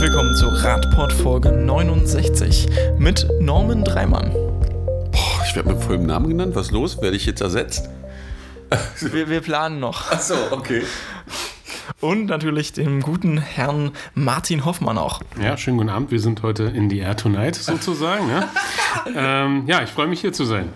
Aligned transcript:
Herzlich 0.00 0.14
willkommen 0.14 0.34
zu 0.34 0.48
Radport 0.48 1.12
Folge 1.12 1.52
69 1.52 2.68
mit 2.98 3.28
Norman 3.38 3.84
Dreimann. 3.84 4.30
Boah, 4.30 5.44
ich 5.46 5.54
werde 5.54 5.74
mit 5.74 5.82
vollem 5.82 6.06
Namen 6.06 6.30
genannt. 6.30 6.54
Was 6.54 6.68
ist 6.68 6.72
los? 6.72 7.02
Werde 7.02 7.18
ich 7.18 7.26
jetzt 7.26 7.42
ersetzt? 7.42 7.90
Wir, 9.00 9.28
wir 9.28 9.42
planen 9.42 9.78
noch. 9.78 10.10
Ach 10.10 10.18
so, 10.18 10.36
okay. 10.52 10.84
Und 12.00 12.26
natürlich 12.26 12.72
dem 12.72 13.02
guten 13.02 13.36
Herrn 13.36 13.90
Martin 14.14 14.64
Hoffmann 14.64 14.96
auch. 14.96 15.20
Ja, 15.38 15.58
schönen 15.58 15.76
guten 15.76 15.90
Abend. 15.90 16.10
Wir 16.10 16.20
sind 16.20 16.42
heute 16.42 16.62
in 16.62 16.88
the 16.88 17.00
Air 17.00 17.18
Tonight 17.18 17.56
sozusagen. 17.56 18.30
ja. 18.30 18.48
ähm, 19.44 19.64
ja, 19.66 19.82
ich 19.82 19.90
freue 19.90 20.06
mich 20.06 20.22
hier 20.22 20.32
zu 20.32 20.46
sein. 20.46 20.70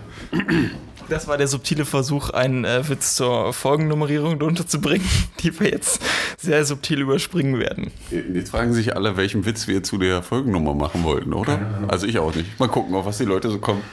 Das 1.07 1.27
war 1.27 1.37
der 1.37 1.47
subtile 1.47 1.85
Versuch, 1.85 2.31
einen 2.31 2.65
äh, 2.65 2.87
Witz 2.89 3.15
zur 3.15 3.53
Folgennummerierung 3.53 4.41
unterzubringen, 4.41 5.07
die 5.41 5.57
wir 5.59 5.69
jetzt 5.69 6.01
sehr 6.37 6.65
subtil 6.65 7.01
überspringen 7.01 7.59
werden. 7.59 7.91
Jetzt 8.09 8.49
fragen 8.49 8.73
sich 8.73 8.95
alle, 8.95 9.15
welchen 9.15 9.45
Witz 9.45 9.67
wir 9.67 9.83
zu 9.83 9.97
der 9.97 10.23
Folgennummer 10.23 10.73
machen 10.73 11.03
wollten, 11.03 11.33
oder? 11.33 11.59
Also 11.87 12.07
ich 12.07 12.17
auch 12.17 12.33
nicht. 12.33 12.59
Mal 12.59 12.69
gucken, 12.69 12.95
auf 12.95 13.05
was 13.05 13.19
die 13.19 13.25
Leute 13.25 13.49
so 13.51 13.59
kommen. 13.59 13.83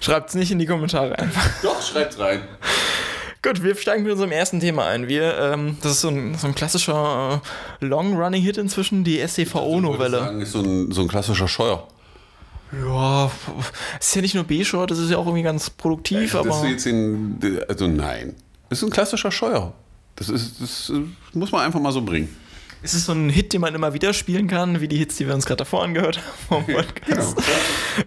Schreibt 0.00 0.30
es 0.30 0.34
nicht 0.34 0.50
in 0.50 0.58
die 0.58 0.66
Kommentare 0.66 1.18
einfach. 1.18 1.46
Doch, 1.62 1.82
schreibt 1.82 2.18
rein. 2.18 2.40
Gut, 3.42 3.62
wir 3.62 3.76
steigen 3.76 4.04
mit 4.04 4.12
unserem 4.12 4.32
ersten 4.32 4.60
Thema 4.60 4.86
ein. 4.86 5.06
Wir, 5.06 5.36
ähm, 5.38 5.76
das 5.82 5.92
ist 5.92 6.00
so 6.00 6.08
ein, 6.08 6.34
so 6.36 6.46
ein 6.46 6.54
klassischer 6.54 7.42
äh, 7.82 7.84
Long-Running-Hit 7.84 8.56
inzwischen, 8.56 9.04
die 9.04 9.18
SCVO-Novelle. 9.18 10.18
sagen, 10.18 10.40
ist 10.40 10.52
so 10.52 10.60
ein, 10.60 10.90
so 10.92 11.02
ein 11.02 11.08
klassischer 11.08 11.46
Scheuer. 11.46 11.86
Ja, 12.82 13.30
es 14.00 14.08
ist 14.08 14.14
ja 14.14 14.22
nicht 14.22 14.34
nur 14.34 14.44
B-Short, 14.44 14.90
das 14.90 14.98
ist 14.98 15.10
ja 15.10 15.18
auch 15.18 15.26
irgendwie 15.26 15.42
ganz 15.42 15.70
produktiv, 15.70 16.32
Das 16.32 16.46
aber. 16.46 16.66
in, 16.86 17.38
also 17.68 17.86
nein. 17.86 18.34
Das 18.68 18.78
ist 18.78 18.84
ein 18.84 18.90
klassischer 18.90 19.30
Scheuer. 19.30 19.72
Das, 20.16 20.28
ist, 20.28 20.60
das 20.60 20.90
äh, 20.90 21.02
muss 21.36 21.52
man 21.52 21.62
einfach 21.62 21.80
mal 21.80 21.92
so 21.92 22.02
bringen. 22.02 22.34
Es 22.84 22.92
ist 22.92 23.06
so 23.06 23.12
ein 23.12 23.30
Hit, 23.30 23.54
den 23.54 23.62
man 23.62 23.74
immer 23.74 23.94
wieder 23.94 24.12
spielen 24.12 24.46
kann, 24.46 24.82
wie 24.82 24.88
die 24.88 24.98
Hits, 24.98 25.16
die 25.16 25.26
wir 25.26 25.32
uns 25.32 25.46
gerade 25.46 25.56
davor 25.56 25.82
angehört 25.82 26.18
haben 26.18 26.64
vom 26.66 26.66
Podcast. 26.74 27.34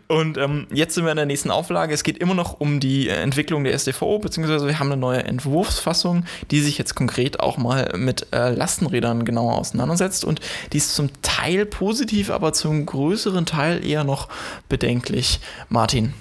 Und 0.07 0.37
ähm, 0.37 0.67
jetzt 0.71 0.93
sind 0.93 1.03
wir 1.03 1.09
in 1.09 1.17
der 1.17 1.25
nächsten 1.25 1.49
Auflage. 1.49 1.95
Es 1.95 2.03
geht 2.03 2.19
immer 2.19 2.35
noch 2.35 2.59
um 2.59 2.79
die 2.79 3.09
äh, 3.09 3.13
Entwicklung 3.13 3.63
der 3.63 3.73
SDVO, 3.73 4.19
beziehungsweise 4.19 4.67
wir 4.67 4.77
haben 4.77 4.91
eine 4.91 5.01
neue 5.01 5.23
Entwurfsfassung, 5.23 6.25
die 6.51 6.59
sich 6.59 6.77
jetzt 6.77 6.93
konkret 6.93 7.39
auch 7.39 7.57
mal 7.57 7.91
mit 7.97 8.27
äh, 8.31 8.51
Lastenrädern 8.51 9.25
genauer 9.25 9.55
auseinandersetzt. 9.55 10.23
Und 10.23 10.41
die 10.73 10.77
ist 10.77 10.93
zum 10.93 11.09
Teil 11.23 11.65
positiv, 11.65 12.29
aber 12.29 12.53
zum 12.53 12.85
größeren 12.85 13.47
Teil 13.47 13.83
eher 13.83 14.03
noch 14.03 14.29
bedenklich. 14.69 15.39
Martin. 15.69 16.13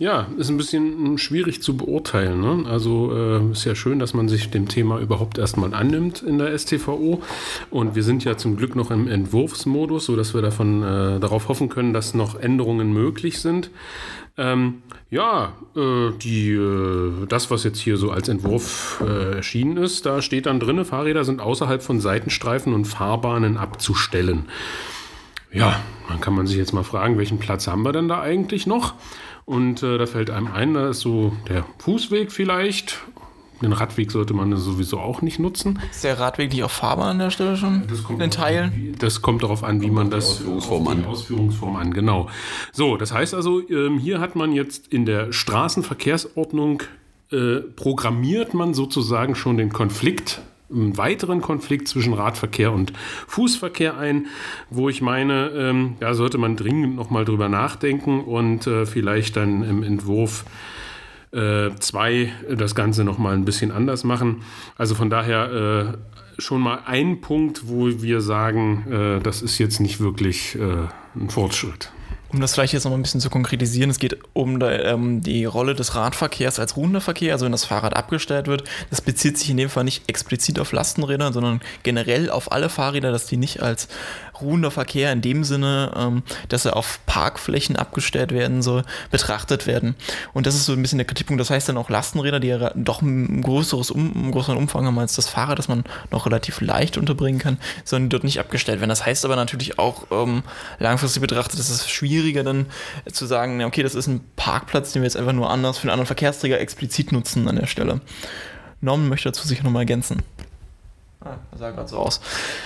Ja, 0.00 0.28
ist 0.36 0.48
ein 0.48 0.56
bisschen 0.56 1.18
schwierig 1.18 1.60
zu 1.60 1.76
beurteilen. 1.76 2.40
Ne? 2.40 2.70
Also 2.70 3.12
äh, 3.12 3.50
ist 3.50 3.64
ja 3.64 3.74
schön, 3.74 3.98
dass 3.98 4.14
man 4.14 4.28
sich 4.28 4.48
dem 4.48 4.68
Thema 4.68 5.00
überhaupt 5.00 5.38
erstmal 5.38 5.74
annimmt 5.74 6.22
in 6.22 6.38
der 6.38 6.56
STVO. 6.56 7.20
Und 7.70 7.96
wir 7.96 8.04
sind 8.04 8.22
ja 8.22 8.36
zum 8.36 8.56
Glück 8.56 8.76
noch 8.76 8.92
im 8.92 9.08
Entwurfsmodus, 9.08 10.06
sodass 10.06 10.34
wir 10.34 10.42
davon 10.42 10.84
äh, 10.84 11.18
darauf 11.18 11.48
hoffen 11.48 11.68
können, 11.68 11.92
dass 11.92 12.14
noch 12.14 12.38
Änderungen 12.38 12.92
möglich 12.92 13.40
sind. 13.40 13.70
Ähm, 14.36 14.82
ja, 15.10 15.54
äh, 15.74 16.12
die, 16.22 16.52
äh, 16.52 17.26
das, 17.28 17.50
was 17.50 17.64
jetzt 17.64 17.80
hier 17.80 17.96
so 17.96 18.12
als 18.12 18.28
Entwurf 18.28 19.02
äh, 19.04 19.34
erschienen 19.34 19.78
ist, 19.78 20.06
da 20.06 20.22
steht 20.22 20.46
dann 20.46 20.60
drin, 20.60 20.84
Fahrräder 20.84 21.24
sind 21.24 21.40
außerhalb 21.40 21.82
von 21.82 22.00
Seitenstreifen 22.00 22.72
und 22.72 22.84
Fahrbahnen 22.84 23.56
abzustellen. 23.56 24.44
Ja, 25.50 25.80
dann 26.08 26.20
kann 26.20 26.34
man 26.34 26.46
sich 26.46 26.56
jetzt 26.56 26.72
mal 26.72 26.84
fragen, 26.84 27.18
welchen 27.18 27.38
Platz 27.38 27.66
haben 27.66 27.82
wir 27.82 27.92
denn 27.92 28.06
da 28.06 28.20
eigentlich 28.20 28.66
noch? 28.66 28.94
Und 29.48 29.82
äh, 29.82 29.96
da 29.96 30.04
fällt 30.06 30.28
einem 30.28 30.48
ein, 30.52 30.74
da 30.74 30.90
ist 30.90 31.00
so 31.00 31.32
der 31.48 31.64
Fußweg 31.78 32.30
vielleicht. 32.32 32.98
Den 33.62 33.72
Radweg 33.72 34.12
sollte 34.12 34.34
man 34.34 34.54
sowieso 34.56 35.00
auch 35.00 35.20
nicht 35.22 35.40
nutzen. 35.40 35.80
Ist 35.90 36.04
der 36.04 36.20
Radweg 36.20 36.52
nicht 36.52 36.62
auf 36.62 36.70
Fahrbahn 36.70 37.08
an 37.08 37.18
der 37.18 37.30
Stelle 37.30 37.56
schon? 37.56 37.82
in 38.10 38.18
den 38.18 38.30
Teilen? 38.30 38.72
Wie- 38.76 38.92
Das 38.92 39.20
kommt 39.22 39.42
darauf 39.42 39.64
an, 39.64 39.80
wie 39.80 39.90
man 39.90 40.10
das 40.10 40.26
Ausführungsform 40.42 40.86
an. 40.88 41.04
Ausführungsform 41.06 41.74
an, 41.76 41.92
genau. 41.94 42.28
So, 42.72 42.96
das 42.98 43.12
heißt 43.12 43.34
also, 43.34 43.60
ähm, 43.68 43.98
hier 43.98 44.20
hat 44.20 44.36
man 44.36 44.52
jetzt 44.52 44.86
in 44.92 45.06
der 45.06 45.32
Straßenverkehrsordnung 45.32 46.82
äh, 47.32 47.56
programmiert 47.74 48.54
man 48.54 48.74
sozusagen 48.74 49.34
schon 49.34 49.56
den 49.56 49.70
Konflikt, 49.72 50.40
einen 50.70 50.96
weiteren 50.96 51.40
Konflikt 51.40 51.88
zwischen 51.88 52.12
Radverkehr 52.12 52.72
und 52.72 52.92
Fußverkehr 53.26 53.96
ein, 53.96 54.26
wo 54.70 54.88
ich 54.88 55.00
meine, 55.00 55.50
ähm, 55.50 55.96
da 56.00 56.14
sollte 56.14 56.38
man 56.38 56.56
dringend 56.56 56.96
nochmal 56.96 57.24
drüber 57.24 57.48
nachdenken 57.48 58.20
und 58.20 58.66
äh, 58.66 58.86
vielleicht 58.86 59.36
dann 59.36 59.62
im 59.62 59.82
Entwurf 59.82 60.44
äh, 61.32 61.70
zwei 61.78 62.32
das 62.50 62.74
Ganze 62.74 63.04
noch 63.04 63.18
mal 63.18 63.34
ein 63.34 63.44
bisschen 63.44 63.70
anders 63.70 64.04
machen. 64.04 64.42
Also 64.76 64.94
von 64.94 65.10
daher 65.10 65.96
äh, 65.98 66.40
schon 66.40 66.60
mal 66.60 66.80
ein 66.86 67.20
Punkt, 67.20 67.68
wo 67.68 67.86
wir 68.02 68.20
sagen, 68.20 68.86
äh, 68.90 69.20
das 69.20 69.42
ist 69.42 69.58
jetzt 69.58 69.80
nicht 69.80 70.00
wirklich 70.00 70.56
äh, 70.56 70.86
ein 71.18 71.30
Fortschritt. 71.30 71.92
Um 72.30 72.40
das 72.40 72.52
vielleicht 72.52 72.74
jetzt 72.74 72.84
noch 72.84 72.90
mal 72.90 72.98
ein 72.98 73.02
bisschen 73.02 73.20
zu 73.20 73.30
konkretisieren, 73.30 73.88
es 73.88 73.98
geht 73.98 74.18
um 74.34 74.60
ähm, 74.62 75.22
die 75.22 75.46
Rolle 75.46 75.74
des 75.74 75.94
Radverkehrs 75.94 76.58
als 76.58 76.76
ruhender 76.76 77.00
Verkehr, 77.00 77.32
also 77.32 77.46
wenn 77.46 77.52
das 77.52 77.64
Fahrrad 77.64 77.96
abgestellt 77.96 78.48
wird. 78.48 78.64
Das 78.90 79.00
bezieht 79.00 79.38
sich 79.38 79.48
in 79.48 79.56
dem 79.56 79.70
Fall 79.70 79.84
nicht 79.84 80.02
explizit 80.08 80.58
auf 80.58 80.72
Lastenräder, 80.72 81.32
sondern 81.32 81.60
generell 81.84 82.28
auf 82.28 82.52
alle 82.52 82.68
Fahrräder, 82.68 83.12
dass 83.12 83.26
die 83.26 83.38
nicht 83.38 83.62
als 83.62 83.88
ruhender 84.40 84.70
Verkehr 84.70 85.12
in 85.12 85.20
dem 85.20 85.44
Sinne, 85.44 85.92
ähm, 85.96 86.22
dass 86.48 86.64
er 86.64 86.76
auf 86.76 87.00
Parkflächen 87.06 87.76
abgestellt 87.76 88.32
werden 88.32 88.62
soll, 88.62 88.84
betrachtet 89.10 89.66
werden. 89.66 89.94
Und 90.32 90.46
das 90.46 90.54
ist 90.54 90.66
so 90.66 90.72
ein 90.72 90.82
bisschen 90.82 90.98
der 90.98 91.06
Kritikpunkt. 91.06 91.40
Das 91.40 91.50
heißt 91.50 91.68
dann 91.68 91.76
auch 91.76 91.90
Lastenräder, 91.90 92.40
die 92.40 92.48
ja 92.48 92.72
doch 92.74 93.02
ein 93.02 93.42
größeres 93.42 93.90
um, 93.90 94.12
einen 94.14 94.32
größeren 94.32 94.56
Umfang 94.56 94.86
haben 94.86 94.98
als 94.98 95.16
das 95.16 95.28
Fahrrad, 95.28 95.58
das 95.58 95.68
man 95.68 95.84
noch 96.10 96.26
relativ 96.26 96.60
leicht 96.60 96.98
unterbringen 96.98 97.38
kann, 97.38 97.58
sollen 97.84 98.08
dort 98.08 98.24
nicht 98.24 98.40
abgestellt 98.40 98.80
werden. 98.80 98.90
Das 98.90 99.04
heißt 99.04 99.24
aber 99.24 99.36
natürlich 99.36 99.78
auch 99.78 100.06
ähm, 100.10 100.42
langfristig 100.78 101.20
betrachtet, 101.20 101.58
ist 101.60 101.70
es 101.70 101.88
schwieriger 101.88 102.44
dann 102.44 102.66
zu 103.10 103.26
sagen, 103.26 103.62
okay, 103.64 103.82
das 103.82 103.94
ist 103.94 104.06
ein 104.06 104.20
Parkplatz, 104.36 104.92
den 104.92 105.02
wir 105.02 105.06
jetzt 105.06 105.16
einfach 105.16 105.32
nur 105.32 105.50
anders 105.50 105.78
für 105.78 105.84
einen 105.84 105.90
anderen 105.90 106.06
Verkehrsträger 106.06 106.60
explizit 106.60 107.12
nutzen 107.12 107.48
an 107.48 107.56
der 107.56 107.66
Stelle. 107.66 108.00
Norman 108.80 109.08
möchte 109.08 109.28
dazu 109.28 109.46
sicher 109.46 109.64
nochmal 109.64 109.82
ergänzen. 109.82 110.22
Ah, 111.24 111.36
das 111.50 111.60
sah 111.60 111.70
gerade 111.70 111.88
so 111.88 111.96
aus. 111.98 112.20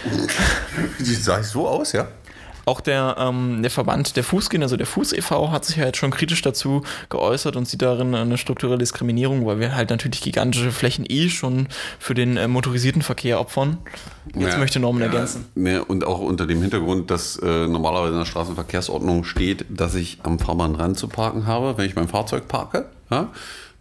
Sah 1.01 1.41
ich 1.41 1.47
so 1.47 1.67
aus, 1.67 1.93
ja? 1.93 2.09
Auch 2.65 2.81
der, 2.81 3.17
ähm, 3.19 3.61
der 3.63 3.73
Verband 3.73 4.15
der 4.15 4.23
Fußgänger, 4.23 4.63
also 4.67 4.77
der 4.77 4.87
Fuß 4.87 5.15
e.V., 5.15 5.51
hat 5.51 5.65
sich 5.65 5.77
ja 5.77 5.87
jetzt 5.87 5.97
schon 5.99 6.13
kritisch 6.13 6.43
dazu 6.43 6.83
geäußert 7.09 7.57
und 7.57 7.67
sieht 7.67 7.83
darin 7.83 8.15
eine 8.15 8.39
strukturelle 8.39 8.79
Diskriminierung, 8.79 9.45
weil 9.47 9.59
wir 9.59 9.75
halt 9.75 9.91
natürlich 9.91 10.21
gigantische 10.21 10.71
Flächen 10.71 11.05
eh 11.09 11.29
schon 11.29 11.67
für 11.99 12.15
den 12.15 12.37
äh, 12.37 12.47
motorisierten 12.47 13.03
Verkehr 13.03 13.41
opfern. 13.41 13.79
Jetzt 14.39 14.53
Ja. 14.53 14.59
möchte 14.59 14.79
Norman 14.79 15.03
Ja, 15.03 15.09
ergänzen. 15.09 15.47
ne, 15.57 15.85
und 15.85 16.05
auch 16.05 16.21
unter 16.21 16.47
dem 16.47 16.61
Hintergrund, 16.63 17.11
dass 17.11 17.37
äh, 17.37 17.67
normalerweise 17.67 18.13
in 18.13 18.19
der 18.21 18.27
Straßenverkehrsordnung 18.27 19.25
steht, 19.25 19.65
dass 19.69 19.97
ich 19.97 20.19
am 20.23 20.39
Fahrbahnrand 20.39 20.97
zu 20.97 21.09
parken 21.09 21.47
habe, 21.49 21.77
wenn 21.79 21.87
ich 21.87 21.97
mein 21.97 22.07
Fahrzeug 22.07 22.47
parke. 22.47 22.87
Ja? 23.11 23.31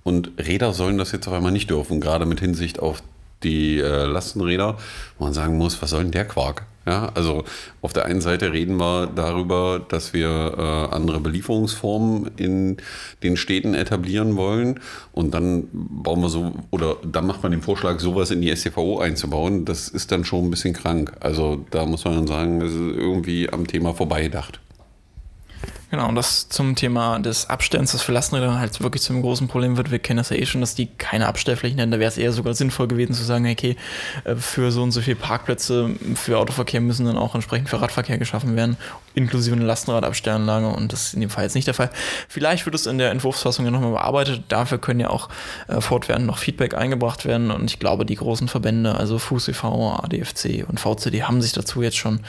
Und 0.04 0.32
Räder 0.40 0.74
sollen 0.74 0.98
das 0.98 1.12
jetzt 1.12 1.28
auf 1.28 1.34
einmal 1.36 1.52
nicht 1.52 1.70
dürfen, 1.70 2.02
gerade 2.02 2.26
mit 2.26 2.40
Hinsicht 2.40 2.80
auf 2.80 3.04
die 3.44 3.80
äh, 3.80 4.06
Lastenräder, 4.06 4.78
wo 5.18 5.26
man 5.26 5.34
sagen 5.34 5.58
muss, 5.58 5.82
was 5.82 5.90
soll 5.92 6.04
denn 6.04 6.12
der 6.12 6.26
Quark? 6.26 6.66
Ja, 6.86 7.12
also 7.14 7.44
auf 7.84 7.94
der 7.94 8.06
einen 8.06 8.22
Seite 8.22 8.54
reden 8.54 8.78
wir 8.78 9.06
darüber, 9.06 9.80
dass 9.88 10.14
wir 10.14 10.56
äh, 10.58 10.96
andere 10.96 11.20
Belieferungsformen 11.20 12.32
in 12.38 12.78
den 13.22 13.38
Städten 13.38 13.76
etablieren 13.76 14.36
wollen 14.36 14.80
und 15.12 15.32
dann 15.36 15.68
bauen 15.72 16.22
wir 16.22 16.30
so 16.30 16.54
oder 16.72 16.96
dann 17.04 17.28
macht 17.28 17.44
man 17.44 17.52
den 17.52 17.62
Vorschlag, 17.62 18.00
sowas 18.00 18.32
in 18.32 18.42
die 18.42 18.56
STVO 18.56 19.00
einzubauen. 19.00 19.64
Das 19.64 19.90
ist 19.90 20.12
dann 20.12 20.26
schon 20.26 20.46
ein 20.46 20.50
bisschen 20.50 20.74
krank. 20.74 21.14
Also 21.20 21.64
da 21.70 21.86
muss 21.86 22.04
man 22.04 22.16
dann 22.16 22.28
sagen, 22.28 22.60
das 22.60 22.72
ist 22.72 22.78
irgendwie 22.78 23.48
am 23.54 23.68
Thema 23.68 23.94
vorbeigedacht. 23.94 24.60
Genau, 25.92 26.08
und 26.08 26.16
das 26.16 26.48
zum 26.48 26.76
Thema 26.76 27.20
des 27.20 27.50
Abstellens, 27.50 27.92
das 27.92 28.02
für 28.02 28.14
Lastenräder 28.14 28.58
halt 28.58 28.80
wirklich 28.82 29.04
zum 29.04 29.22
großen 29.22 29.50
Problem 29.50 29.76
wird. 29.76 29.92
Wir 29.92 30.00
kennen 30.00 30.18
das 30.18 30.30
ja 30.30 30.38
eh 30.38 30.46
schon, 30.46 30.62
dass 30.62 30.74
die 30.74 30.86
keine 30.86 31.28
Abstellflächen 31.28 31.78
hätten. 31.78 31.92
Da 31.92 32.00
wäre 32.00 32.08
es 32.08 32.18
eher 32.18 32.32
sogar 32.32 32.54
sinnvoll 32.54 32.88
gewesen 32.88 33.14
zu 33.14 33.24
sagen, 33.24 33.46
okay, 33.46 33.76
äh, 34.24 34.38
für 34.38 34.72
so 34.72 34.84
und 34.84 34.94
so 34.94 35.02
viele 35.02 35.18
Parkplätze 35.18 35.90
für 36.16 36.38
Autoverkehr 36.38 36.80
müssen 36.80 37.06
dann 37.06 37.18
auch 37.18 37.36
entsprechend 37.36 37.68
für 37.68 37.82
Radverkehr 37.82 38.18
geschaffen 38.18 38.56
werden, 38.56 38.78
inklusive 39.14 39.56
eine 39.56 39.66
Lastenradabstellanlage. 39.66 40.68
Und 40.68 40.94
das 40.94 41.08
ist 41.08 41.14
in 41.14 41.22
dem 41.22 41.30
Fall 41.30 41.44
jetzt 41.44 41.56
nicht 41.56 41.68
der 41.68 41.74
Fall. 41.74 41.90
Vielleicht 42.28 42.66
wird 42.66 42.76
es 42.76 42.86
in 42.86 42.98
der 42.98 43.12
Entwurfsfassung 43.12 43.66
ja 43.66 43.72
nochmal 43.72 43.92
bearbeitet. 43.92 44.44
Dafür 44.48 44.78
können 44.78 45.00
ja 45.00 45.10
auch 45.10 45.30
äh, 45.68 45.82
fortwährend 45.82 46.26
noch 46.26 46.38
Feedback 46.38 46.74
eingebracht 46.74 47.26
werden. 47.26 47.52
Und 47.52 47.70
ich 47.70 47.80
glaube, 47.80 48.06
die 48.06 48.16
großen 48.16 48.48
Verbände, 48.48 48.96
also 48.96 49.18
Fuß 49.18 49.50
e.V., 49.50 49.94
ADFC 49.94 50.66
und 50.68 50.80
VCD, 50.80 51.24
haben 51.24 51.42
sich 51.42 51.54
dazu 51.54 51.82
jetzt 51.82 51.98
schon 51.98 52.22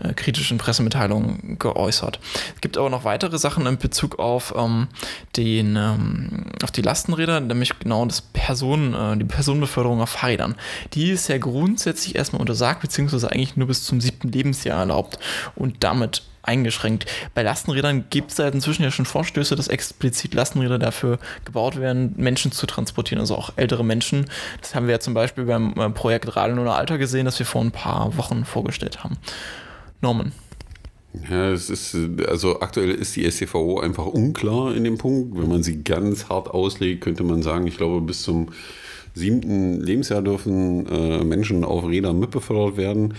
äh, 0.00 0.12
kritisch 0.14 0.50
in 0.50 0.58
Pressemitteilungen 0.58 1.58
geäußert. 1.58 2.20
Es 2.54 2.60
gibt 2.60 2.78
aber 2.78 2.90
noch 2.90 3.04
weitere 3.04 3.38
Sachen 3.38 3.66
in 3.66 3.78
Bezug 3.78 4.18
auf 4.18 4.54
ähm, 4.56 4.88
den 5.36 5.76
ähm, 5.76 6.46
auf 6.62 6.70
die 6.70 6.82
Lastenräder, 6.82 7.40
nämlich 7.40 7.78
genau 7.78 8.04
das 8.06 8.20
Personen, 8.20 8.94
äh, 8.94 9.16
die 9.16 9.24
Personenbeförderung 9.24 10.00
auf 10.00 10.10
Fahrrädern. 10.10 10.54
Die 10.94 11.10
ist 11.10 11.28
ja 11.28 11.38
grundsätzlich 11.38 12.16
erstmal 12.16 12.40
untersagt, 12.40 12.80
beziehungsweise 12.80 13.30
eigentlich 13.30 13.56
nur 13.56 13.68
bis 13.68 13.84
zum 13.84 14.00
siebten 14.00 14.30
Lebensjahr 14.30 14.80
erlaubt 14.80 15.18
und 15.54 15.84
damit 15.84 16.22
eingeschränkt. 16.48 17.06
Bei 17.34 17.42
Lastenrädern 17.42 18.06
gibt 18.10 18.32
es 18.32 18.38
ja 18.38 18.48
inzwischen 18.48 18.82
ja 18.82 18.90
schon 18.90 19.04
Vorstöße, 19.04 19.54
dass 19.54 19.68
explizit 19.68 20.34
Lastenräder 20.34 20.78
dafür 20.78 21.18
gebaut 21.44 21.78
werden, 21.78 22.14
Menschen 22.16 22.50
zu 22.50 22.66
transportieren, 22.66 23.20
also 23.20 23.36
auch 23.36 23.52
ältere 23.56 23.84
Menschen. 23.84 24.24
Das 24.60 24.74
haben 24.74 24.86
wir 24.86 24.92
ja 24.92 25.00
zum 25.00 25.14
Beispiel 25.14 25.44
beim 25.44 25.74
äh, 25.78 25.90
Projekt 25.90 26.34
Radeln 26.34 26.58
ohne 26.58 26.72
Alter 26.72 26.98
gesehen, 26.98 27.26
das 27.26 27.38
wir 27.38 27.46
vor 27.46 27.60
ein 27.60 27.70
paar 27.70 28.16
Wochen 28.16 28.44
vorgestellt 28.44 29.04
haben. 29.04 29.18
Norman. 30.00 30.32
Ja, 31.30 31.50
es 31.50 31.70
ist, 31.70 31.96
also 32.26 32.60
aktuell 32.60 32.90
ist 32.90 33.16
die 33.16 33.30
STVO 33.30 33.80
einfach 33.80 34.06
unklar 34.06 34.74
in 34.74 34.84
dem 34.84 34.98
Punkt. 34.98 35.38
Wenn 35.38 35.48
man 35.48 35.62
sie 35.62 35.82
ganz 35.82 36.28
hart 36.28 36.48
auslegt, 36.48 37.02
könnte 37.02 37.24
man 37.24 37.42
sagen, 37.42 37.66
ich 37.66 37.76
glaube, 37.76 38.00
bis 38.00 38.22
zum 38.22 38.48
siebten 39.14 39.80
Lebensjahr 39.80 40.22
dürfen 40.22 40.86
äh, 40.86 41.24
Menschen 41.24 41.64
auf 41.64 41.86
Rädern 41.86 42.18
mitbefördert 42.18 42.76
werden 42.76 43.14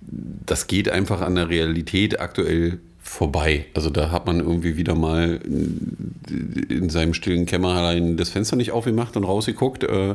das 0.00 0.66
geht 0.66 0.88
einfach 0.88 1.20
an 1.20 1.34
der 1.34 1.48
Realität 1.48 2.20
aktuell 2.20 2.80
vorbei. 3.02 3.66
Also 3.74 3.90
da 3.90 4.10
hat 4.10 4.26
man 4.26 4.40
irgendwie 4.40 4.76
wieder 4.76 4.94
mal 4.94 5.40
in 6.68 6.90
seinem 6.90 7.14
stillen 7.14 7.46
Kämmerlein 7.46 8.16
das 8.16 8.30
Fenster 8.30 8.56
nicht 8.56 8.72
aufgemacht 8.72 9.16
und 9.16 9.24
rausgeguckt, 9.24 9.84
äh, 9.84 10.14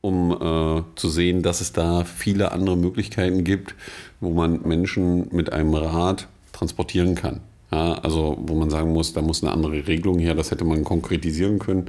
um 0.00 0.32
äh, 0.32 0.82
zu 0.96 1.08
sehen, 1.08 1.42
dass 1.42 1.60
es 1.60 1.72
da 1.72 2.04
viele 2.04 2.52
andere 2.52 2.76
Möglichkeiten 2.76 3.44
gibt, 3.44 3.74
wo 4.20 4.32
man 4.32 4.62
Menschen 4.62 5.28
mit 5.30 5.52
einem 5.52 5.74
Rad 5.74 6.26
transportieren 6.52 7.14
kann. 7.14 7.40
Ja, 7.70 7.94
also 7.94 8.36
wo 8.40 8.54
man 8.54 8.70
sagen 8.70 8.92
muss, 8.92 9.12
da 9.12 9.22
muss 9.22 9.42
eine 9.42 9.52
andere 9.52 9.86
Regelung 9.86 10.18
her, 10.18 10.34
das 10.34 10.50
hätte 10.50 10.64
man 10.64 10.84
konkretisieren 10.84 11.58
können. 11.58 11.86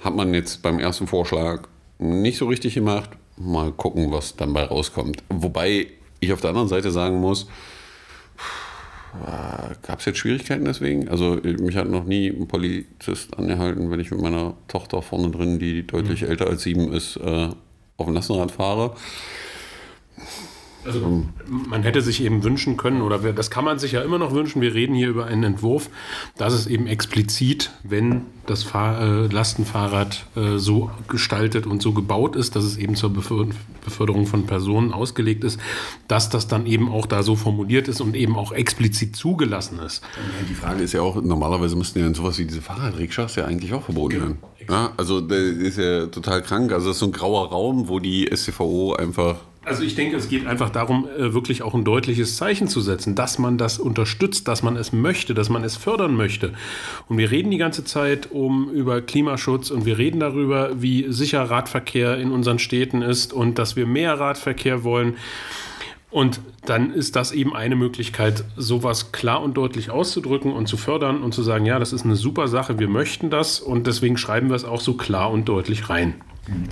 Hat 0.00 0.14
man 0.14 0.34
jetzt 0.34 0.62
beim 0.62 0.78
ersten 0.78 1.06
Vorschlag 1.06 1.68
nicht 1.98 2.36
so 2.36 2.46
richtig 2.46 2.74
gemacht. 2.74 3.10
Mal 3.36 3.72
gucken, 3.72 4.10
was 4.10 4.36
dann 4.36 4.52
bei 4.52 4.64
rauskommt. 4.64 5.22
Wobei 5.30 5.86
ich 6.22 6.32
auf 6.32 6.40
der 6.40 6.50
anderen 6.50 6.68
Seite 6.68 6.90
sagen 6.90 7.20
muss, 7.20 7.48
gab 9.82 9.98
es 9.98 10.06
jetzt 10.06 10.18
Schwierigkeiten 10.18 10.64
deswegen? 10.64 11.08
Also 11.08 11.38
mich 11.42 11.76
hat 11.76 11.88
noch 11.88 12.04
nie 12.04 12.28
ein 12.28 12.48
Polizist 12.48 13.36
angehalten, 13.36 13.90
wenn 13.90 14.00
ich 14.00 14.10
mit 14.10 14.20
meiner 14.20 14.54
Tochter 14.68 15.02
vorne 15.02 15.30
drin, 15.30 15.58
die 15.58 15.86
deutlich 15.86 16.22
mhm. 16.22 16.28
älter 16.28 16.46
als 16.46 16.62
sieben 16.62 16.92
ist, 16.92 17.16
äh, 17.16 17.48
auf 17.98 18.06
dem 18.06 18.14
Lastenrad 18.14 18.50
fahre. 18.50 18.94
Also 20.84 21.24
man 21.48 21.82
hätte 21.82 22.02
sich 22.02 22.22
eben 22.24 22.42
wünschen 22.42 22.76
können, 22.76 23.02
oder 23.02 23.18
das 23.32 23.50
kann 23.50 23.64
man 23.64 23.78
sich 23.78 23.92
ja 23.92 24.02
immer 24.02 24.18
noch 24.18 24.32
wünschen, 24.32 24.60
wir 24.62 24.74
reden 24.74 24.94
hier 24.94 25.08
über 25.08 25.26
einen 25.26 25.44
Entwurf, 25.44 25.90
dass 26.36 26.52
es 26.52 26.66
eben 26.66 26.86
explizit, 26.86 27.70
wenn 27.84 28.22
das 28.46 28.64
Fahr 28.64 29.00
äh, 29.00 29.26
Lastenfahrrad 29.26 30.26
äh, 30.34 30.58
so 30.58 30.90
gestaltet 31.08 31.66
und 31.66 31.82
so 31.82 31.92
gebaut 31.92 32.34
ist, 32.34 32.56
dass 32.56 32.64
es 32.64 32.76
eben 32.76 32.96
zur 32.96 33.12
Beförderung 33.12 34.26
von 34.26 34.46
Personen 34.46 34.92
ausgelegt 34.92 35.44
ist, 35.44 35.60
dass 36.08 36.28
das 36.28 36.48
dann 36.48 36.66
eben 36.66 36.90
auch 36.90 37.06
da 37.06 37.22
so 37.22 37.36
formuliert 37.36 37.86
ist 37.86 38.00
und 38.00 38.16
eben 38.16 38.36
auch 38.36 38.52
explizit 38.52 39.14
zugelassen 39.14 39.78
ist. 39.78 40.02
Die 40.48 40.54
Frage 40.54 40.82
ist 40.82 40.92
ja 40.92 41.02
auch, 41.02 41.22
normalerweise 41.22 41.76
müssten 41.76 42.00
ja 42.00 42.12
sowas 42.12 42.38
wie 42.38 42.44
diese 42.44 42.62
Fahrradrikschas 42.62 43.36
ja 43.36 43.44
eigentlich 43.44 43.72
auch 43.72 43.84
verboten 43.84 44.20
werden. 44.20 44.38
Ja, 44.68 44.92
also 44.96 45.20
das 45.20 45.38
ist 45.38 45.78
ja 45.78 46.06
total 46.06 46.42
krank. 46.42 46.72
Also 46.72 46.88
das 46.88 46.96
ist 46.96 47.00
so 47.00 47.06
ein 47.06 47.12
grauer 47.12 47.48
Raum, 47.48 47.88
wo 47.88 47.98
die 47.98 48.28
SCVO 48.34 48.94
einfach 48.94 49.36
also 49.64 49.84
ich 49.84 49.94
denke, 49.94 50.16
es 50.16 50.28
geht 50.28 50.46
einfach 50.46 50.70
darum, 50.70 51.08
äh, 51.08 51.34
wirklich 51.34 51.62
auch 51.62 51.74
ein 51.74 51.84
deutliches 51.84 52.36
Zeichen 52.36 52.68
zu 52.68 52.80
setzen, 52.80 53.14
dass 53.14 53.38
man 53.38 53.58
das 53.58 53.78
unterstützt, 53.78 54.48
dass 54.48 54.62
man 54.62 54.76
es 54.76 54.92
möchte, 54.92 55.34
dass 55.34 55.48
man 55.48 55.62
es 55.62 55.76
fördern 55.76 56.16
möchte. 56.16 56.52
Und 57.08 57.18
wir 57.18 57.30
reden 57.30 57.50
die 57.50 57.58
ganze 57.58 57.84
Zeit 57.84 58.30
um 58.32 58.70
über 58.70 59.00
Klimaschutz 59.02 59.70
und 59.70 59.86
wir 59.86 59.98
reden 59.98 60.20
darüber, 60.20 60.82
wie 60.82 61.06
sicher 61.12 61.42
Radverkehr 61.42 62.18
in 62.18 62.32
unseren 62.32 62.58
Städten 62.58 63.02
ist 63.02 63.32
und 63.32 63.58
dass 63.58 63.76
wir 63.76 63.86
mehr 63.86 64.18
Radverkehr 64.18 64.82
wollen. 64.82 65.16
Und 66.10 66.40
dann 66.66 66.92
ist 66.92 67.16
das 67.16 67.32
eben 67.32 67.54
eine 67.54 67.74
Möglichkeit, 67.74 68.44
sowas 68.56 69.12
klar 69.12 69.42
und 69.42 69.56
deutlich 69.56 69.90
auszudrücken 69.90 70.52
und 70.52 70.66
zu 70.66 70.76
fördern 70.76 71.22
und 71.22 71.32
zu 71.32 71.42
sagen, 71.42 71.64
ja, 71.64 71.78
das 71.78 71.94
ist 71.94 72.04
eine 72.04 72.16
super 72.16 72.48
Sache, 72.48 72.78
wir 72.78 72.88
möchten 72.88 73.30
das 73.30 73.60
und 73.60 73.86
deswegen 73.86 74.18
schreiben 74.18 74.50
wir 74.50 74.56
es 74.56 74.64
auch 74.64 74.80
so 74.80 74.94
klar 74.94 75.30
und 75.30 75.48
deutlich 75.48 75.88
rein. 75.88 76.14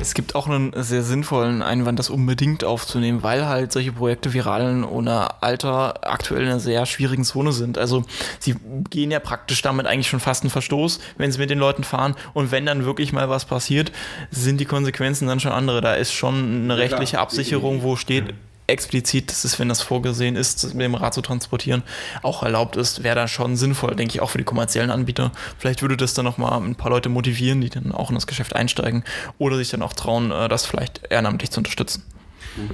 Es 0.00 0.14
gibt 0.14 0.34
auch 0.34 0.49
einen 0.49 0.72
sehr 0.75 1.02
sinnvollen 1.02 1.62
Einwand, 1.62 1.99
das 1.99 2.11
unbedingt 2.11 2.64
aufzunehmen, 2.64 3.22
weil 3.22 3.46
halt 3.46 3.70
solche 3.70 3.93
Projekte 3.93 4.32
viralen 4.32 4.82
ohne 4.82 5.43
Alter 5.43 6.08
aktuell 6.08 6.43
in 6.43 6.49
einer 6.49 6.58
sehr 6.61 6.87
schwierigen 6.87 7.25
Zone 7.25 7.52
sind. 7.52 7.78
Also 7.78 8.05
sie 8.40 8.56
gehen 8.90 9.12
ja 9.12 9.20
praktisch 9.20 9.62
damit 9.62 9.87
eigentlich 9.87 10.08
schon 10.08 10.19
fast 10.19 10.43
einen 10.43 10.50
Verstoß, 10.50 10.99
wenn 11.19 11.31
sie 11.31 11.38
mit 11.38 11.50
den 11.50 11.58
Leuten 11.61 11.84
fahren. 11.84 12.17
Und 12.34 12.50
wenn 12.50 12.67
dann 12.67 12.84
wirklich 12.84 13.12
mal 13.12 13.28
was 13.28 13.44
passiert, 13.44 13.93
sind 14.32 14.61
die 14.61 14.64
Konsequenzen 14.64 15.28
dann 15.28 15.38
schon 15.38 15.52
andere. 15.52 15.81
Da 15.81 15.94
ist 15.94 16.12
schon 16.12 16.64
eine 16.64 16.76
rechtliche 16.76 17.20
Absicherung, 17.20 17.82
wo 17.84 17.94
steht, 17.94 18.34
explizit, 18.70 19.31
das 19.31 19.44
ist, 19.44 19.58
wenn 19.58 19.69
das 19.69 19.82
vorgesehen 19.82 20.37
ist, 20.37 20.75
mit 20.75 20.82
dem 20.82 20.94
Rad 20.94 21.14
zu 21.14 21.22
transportieren, 21.22 21.82
auch 22.22 22.43
erlaubt 22.43 22.76
ist, 22.76 23.02
wäre 23.02 23.17
da 23.17 23.28
schon 23.28 23.56
sinnvoll, 23.56 23.94
denke 23.94 24.14
ich, 24.14 24.20
auch 24.20 24.31
für 24.31 24.38
die 24.38 24.44
kommerziellen 24.44 24.90
Anbieter. 24.90 25.32
Vielleicht 25.58 25.82
würde 25.82 25.96
das 25.96 26.14
dann 26.14 26.25
nochmal 26.25 26.61
ein 26.61 26.75
paar 26.75 26.90
Leute 26.90 27.08
motivieren, 27.08 27.61
die 27.61 27.70
dann 27.70 27.93
auch 27.93 28.11
in 28.11 28.14
das 28.14 28.26
Geschäft 28.26 28.56
einsteigen 28.56 29.05
oder 29.38 29.56
sich 29.56 29.70
dann 29.70 29.82
auch 29.82 29.93
trauen, 29.93 30.31
äh, 30.31 30.49
das 30.49 30.67
vielleicht 30.67 31.02
ehrenamtlich 31.11 31.50
zu 31.50 31.61
unterstützen. 31.61 32.02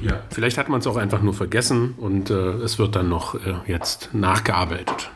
Ja, 0.02 0.20
vielleicht 0.30 0.58
hat 0.58 0.68
man 0.68 0.80
es 0.80 0.86
auch 0.86 0.96
einfach 0.96 1.20
nur 1.20 1.34
vergessen 1.34 1.94
und 1.98 2.30
äh, 2.30 2.34
es 2.34 2.78
wird 2.78 2.96
dann 2.96 3.08
noch 3.08 3.34
äh, 3.34 3.54
jetzt 3.66 4.10
nachgearbeitet. 4.12 5.10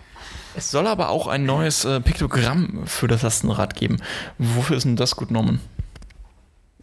Es 0.55 0.71
soll 0.71 0.87
aber 0.87 1.11
auch 1.11 1.29
ein 1.29 1.45
neues 1.45 1.85
äh, 1.85 2.01
Piktogramm 2.01 2.83
für 2.85 3.07
das 3.07 3.23
Lastenrad 3.23 3.77
geben. 3.77 3.99
Wofür 4.39 4.77
ist 4.77 4.85
denn 4.85 4.97
das 4.97 5.17
gut 5.17 5.29
genommen? 5.29 5.61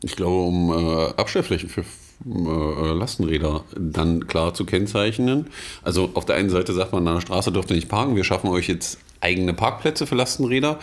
Ich 0.04 0.16
glaube, 0.16 0.48
um 0.48 0.72
äh, 0.72 1.14
Abstellflächen 1.16 1.70
für 1.70 1.84
äh, 2.26 2.94
Lastenräder 2.94 3.64
dann 3.76 4.28
klar 4.28 4.54
zu 4.54 4.66
kennzeichnen. 4.66 5.48
Also 5.84 6.12
auf 6.14 6.26
der 6.26 6.36
einen 6.36 6.50
Seite 6.50 6.74
sagt 6.74 6.92
man, 6.92 7.08
an 7.08 7.16
der 7.16 7.22
Straße 7.22 7.52
dürft 7.52 7.70
ihr 7.70 7.76
nicht 7.76 7.90
parken, 7.90 8.16
wir 8.16 8.24
schaffen 8.24 8.50
euch 8.50 8.68
jetzt 8.68 9.00
eigene 9.22 9.54
Parkplätze 9.54 10.08
für 10.08 10.16
Lastenräder, 10.16 10.80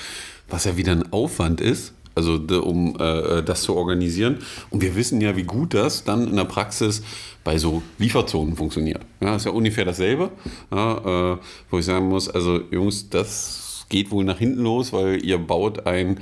was 0.49 0.65
ja 0.65 0.77
wieder 0.77 0.93
ein 0.93 1.13
Aufwand 1.13 1.61
ist, 1.61 1.93
also 2.15 2.35
um 2.35 2.97
äh, 3.01 3.43
das 3.43 3.63
zu 3.63 3.75
organisieren. 3.75 4.39
Und 4.71 4.83
wir 4.83 4.95
wissen 4.97 5.21
ja, 5.21 5.37
wie 5.37 5.45
gut 5.45 5.75
das 5.75 6.05
dann 6.05 6.29
in 6.29 6.37
der 6.37 6.45
Praxis 6.45 7.03
bei 7.43 7.59
so 7.59 7.83
Lieferzonen 7.99 8.57
funktioniert. 8.57 9.03
Ja, 9.21 9.37
ist 9.37 9.47
ja 9.47 9.53
ungefähr 9.53 9.85
dasselbe, 9.85 10.31
ja, 10.73 11.35
äh, 11.35 11.39
wo 11.71 11.79
ich 11.79 11.85
sagen 11.85 12.09
muss, 12.09 12.29
also 12.29 12.61
Jungs, 12.71 13.11
das 13.11 13.87
geht 13.89 14.11
wohl 14.11 14.25
nach 14.25 14.39
hinten 14.39 14.63
los, 14.63 14.93
weil 14.93 15.25
ihr 15.25 15.39
baut 15.39 15.87
ein, 15.87 16.21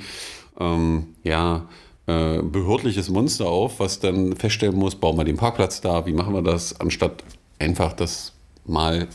ähm, 0.59 1.07
ja, 1.23 1.67
äh, 2.07 2.41
behördliches 2.41 3.09
Monster 3.09 3.47
auf, 3.47 3.79
was 3.79 3.99
dann 3.99 4.35
feststellen 4.35 4.75
muss, 4.75 4.95
bauen 4.95 5.17
wir 5.17 5.23
den 5.23 5.37
Parkplatz 5.37 5.81
da, 5.81 6.05
wie 6.05 6.13
machen 6.13 6.33
wir 6.33 6.41
das, 6.41 6.79
anstatt 6.79 7.23
einfach 7.59 7.93
das 7.93 8.33
mal 8.65 9.07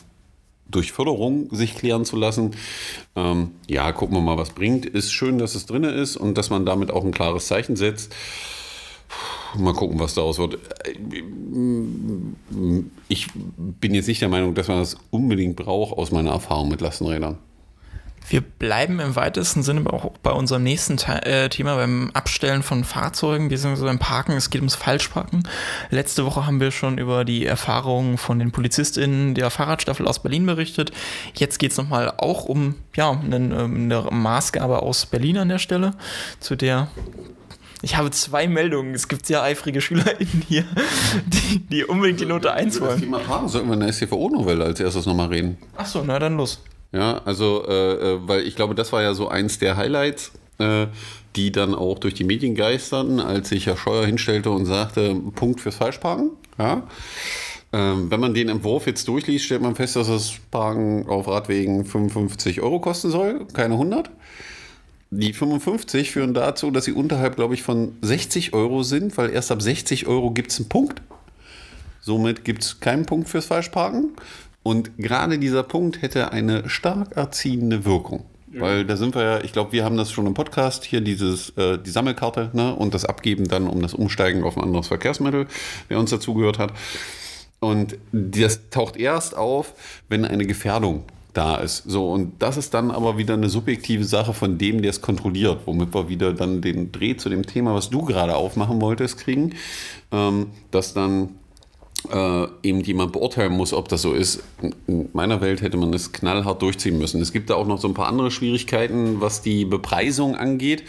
durch 0.70 0.92
Förderung 0.92 1.48
sich 1.50 1.74
klären 1.74 2.04
zu 2.04 2.16
lassen. 2.16 2.52
Ähm, 3.16 3.52
ja, 3.66 3.90
gucken 3.92 4.16
wir 4.16 4.20
mal, 4.20 4.36
was 4.36 4.50
bringt. 4.50 4.86
Ist 4.86 5.12
schön, 5.12 5.38
dass 5.38 5.54
es 5.54 5.66
drin 5.66 5.84
ist 5.84 6.16
und 6.16 6.36
dass 6.36 6.50
man 6.50 6.66
damit 6.66 6.90
auch 6.90 7.04
ein 7.04 7.12
klares 7.12 7.46
Zeichen 7.46 7.76
setzt. 7.76 8.14
Mal 9.56 9.72
gucken, 9.72 9.98
was 9.98 10.12
daraus 10.12 10.38
wird. 10.38 10.58
Ich 13.08 13.28
bin 13.56 13.94
jetzt 13.94 14.06
nicht 14.06 14.20
der 14.20 14.28
Meinung, 14.28 14.54
dass 14.54 14.68
man 14.68 14.78
das 14.78 14.98
unbedingt 15.10 15.56
braucht, 15.56 15.96
aus 15.96 16.10
meiner 16.10 16.32
Erfahrung 16.32 16.68
mit 16.68 16.82
Lastenrädern. 16.82 17.38
Wir 18.28 18.42
bleiben 18.42 19.00
im 19.00 19.16
weitesten 19.16 19.62
Sinne 19.62 19.90
auch 19.90 20.12
bei 20.22 20.30
unserem 20.30 20.62
nächsten 20.62 20.98
äh, 20.98 21.48
Thema 21.48 21.76
beim 21.76 22.10
Abstellen 22.12 22.62
von 22.62 22.84
Fahrzeugen 22.84 23.48
bzw. 23.48 23.84
beim 23.84 23.98
Parken. 23.98 24.32
Es 24.32 24.50
geht 24.50 24.60
ums 24.60 24.74
Falschparken. 24.74 25.48
Letzte 25.90 26.26
Woche 26.26 26.46
haben 26.46 26.60
wir 26.60 26.70
schon 26.70 26.98
über 26.98 27.24
die 27.24 27.46
Erfahrungen 27.46 28.18
von 28.18 28.38
den 28.38 28.52
PolizistInnen 28.52 29.34
der 29.34 29.48
Fahrradstaffel 29.50 30.06
aus 30.06 30.22
Berlin 30.22 30.44
berichtet. 30.44 30.92
Jetzt 31.34 31.58
geht 31.58 31.72
es 31.72 31.78
nochmal 31.78 32.12
auch 32.18 32.44
um 32.44 32.74
ja, 32.94 33.10
eine, 33.10 33.64
eine 33.64 34.08
Maßgabe 34.10 34.82
aus 34.82 35.06
Berlin 35.06 35.38
an 35.38 35.48
der 35.48 35.58
Stelle, 35.58 35.94
zu 36.40 36.54
der 36.54 36.88
ich 37.80 37.96
habe 37.96 38.10
zwei 38.10 38.48
Meldungen. 38.48 38.92
Es 38.92 39.06
gibt 39.06 39.26
sehr 39.26 39.42
eifrige 39.42 39.80
SchülerInnen 39.80 40.42
hier, 40.48 40.64
die, 41.26 41.60
die 41.60 41.84
unbedingt 41.84 42.20
die 42.20 42.26
Note 42.26 42.52
1 42.52 42.80
wollen. 42.80 42.90
Das 42.90 43.00
Thema 43.00 43.18
Parken 43.20 43.48
sollten 43.48 43.68
wir 43.68 43.74
in 43.74 43.80
der 43.80 43.92
STVO-Novelle 43.92 44.64
als 44.64 44.80
erstes 44.80 45.06
nochmal 45.06 45.28
reden. 45.28 45.56
Achso, 45.76 46.02
na 46.04 46.18
dann 46.18 46.36
los. 46.36 46.60
Ja, 46.92 47.20
also, 47.24 47.64
äh, 47.66 48.14
äh, 48.14 48.18
weil 48.22 48.46
ich 48.46 48.56
glaube, 48.56 48.74
das 48.74 48.92
war 48.92 49.02
ja 49.02 49.14
so 49.14 49.28
eins 49.28 49.58
der 49.58 49.76
Highlights, 49.76 50.32
äh, 50.58 50.86
die 51.36 51.52
dann 51.52 51.74
auch 51.74 51.98
durch 51.98 52.14
die 52.14 52.24
Medien 52.24 52.54
geisterten, 52.54 53.20
als 53.20 53.50
sich 53.50 53.66
Herr 53.66 53.76
Scheuer 53.76 54.06
hinstellte 54.06 54.50
und 54.50 54.64
sagte, 54.64 55.14
Punkt 55.34 55.60
fürs 55.60 55.76
Falschparken. 55.76 56.30
Ja. 56.58 56.86
Ähm, 57.72 58.10
wenn 58.10 58.20
man 58.20 58.32
den 58.32 58.48
Entwurf 58.48 58.86
jetzt 58.86 59.06
durchliest, 59.08 59.44
stellt 59.44 59.60
man 59.60 59.74
fest, 59.74 59.96
dass 59.96 60.08
das 60.08 60.32
Parken 60.50 61.06
auf 61.06 61.28
Radwegen 61.28 61.84
55 61.84 62.62
Euro 62.62 62.80
kosten 62.80 63.10
soll, 63.10 63.46
keine 63.52 63.74
100. 63.74 64.10
Die 65.10 65.32
55 65.32 66.10
führen 66.10 66.34
dazu, 66.34 66.70
dass 66.70 66.84
sie 66.84 66.92
unterhalb, 66.92 67.36
glaube 67.36 67.54
ich, 67.54 67.62
von 67.62 67.96
60 68.02 68.54
Euro 68.54 68.82
sind, 68.82 69.16
weil 69.16 69.30
erst 69.30 69.50
ab 69.52 69.60
60 69.60 70.06
Euro 70.06 70.30
gibt 70.30 70.50
es 70.50 70.58
einen 70.58 70.68
Punkt. 70.68 71.02
Somit 72.00 72.44
gibt 72.44 72.62
es 72.62 72.80
keinen 72.80 73.04
Punkt 73.04 73.28
fürs 73.28 73.46
Falschparken. 73.46 74.12
Und 74.68 74.98
gerade 74.98 75.38
dieser 75.38 75.62
Punkt 75.62 76.02
hätte 76.02 76.30
eine 76.30 76.68
stark 76.68 77.16
erziehende 77.16 77.86
Wirkung. 77.86 78.26
Weil 78.52 78.84
da 78.84 78.98
sind 78.98 79.14
wir 79.14 79.22
ja, 79.22 79.40
ich 79.42 79.54
glaube, 79.54 79.72
wir 79.72 79.82
haben 79.82 79.96
das 79.96 80.12
schon 80.12 80.26
im 80.26 80.34
Podcast 80.34 80.84
hier, 80.84 81.00
dieses, 81.00 81.56
äh, 81.56 81.78
die 81.78 81.88
Sammelkarte 81.88 82.50
ne, 82.52 82.74
und 82.74 82.92
das 82.92 83.06
Abgeben 83.06 83.48
dann 83.48 83.66
um 83.66 83.80
das 83.80 83.94
Umsteigen 83.94 84.44
auf 84.44 84.58
ein 84.58 84.64
anderes 84.64 84.88
Verkehrsmittel, 84.88 85.46
wer 85.88 85.98
uns 85.98 86.10
dazugehört 86.10 86.58
hat. 86.58 86.74
Und 87.60 87.96
das 88.12 88.68
taucht 88.68 88.98
erst 88.98 89.34
auf, 89.34 89.72
wenn 90.10 90.26
eine 90.26 90.44
Gefährdung 90.44 91.04
da 91.32 91.56
ist. 91.56 91.84
So, 91.86 92.12
und 92.12 92.42
das 92.42 92.58
ist 92.58 92.74
dann 92.74 92.90
aber 92.90 93.16
wieder 93.16 93.32
eine 93.34 93.48
subjektive 93.48 94.04
Sache 94.04 94.34
von 94.34 94.58
dem, 94.58 94.82
der 94.82 94.90
es 94.90 95.00
kontrolliert, 95.00 95.60
womit 95.64 95.94
wir 95.94 96.10
wieder 96.10 96.34
dann 96.34 96.60
den 96.60 96.92
Dreh 96.92 97.16
zu 97.16 97.30
dem 97.30 97.46
Thema, 97.46 97.72
was 97.72 97.88
du 97.88 98.02
gerade 98.04 98.36
aufmachen 98.36 98.82
wolltest, 98.82 99.16
kriegen, 99.16 99.54
ähm, 100.12 100.48
dass 100.70 100.92
dann 100.92 101.37
äh, 102.12 102.46
eben 102.62 102.80
jemand 102.80 103.12
beurteilen 103.12 103.52
muss, 103.52 103.72
ob 103.72 103.88
das 103.88 104.02
so 104.02 104.12
ist. 104.12 104.42
In 104.86 105.08
meiner 105.12 105.40
Welt 105.40 105.62
hätte 105.62 105.76
man 105.76 105.92
das 105.92 106.12
knallhart 106.12 106.62
durchziehen 106.62 106.98
müssen. 106.98 107.20
Es 107.20 107.32
gibt 107.32 107.50
da 107.50 107.54
auch 107.54 107.66
noch 107.66 107.80
so 107.80 107.88
ein 107.88 107.94
paar 107.94 108.06
andere 108.06 108.30
Schwierigkeiten, 108.30 109.20
was 109.20 109.42
die 109.42 109.64
Bepreisung 109.64 110.36
angeht, 110.36 110.84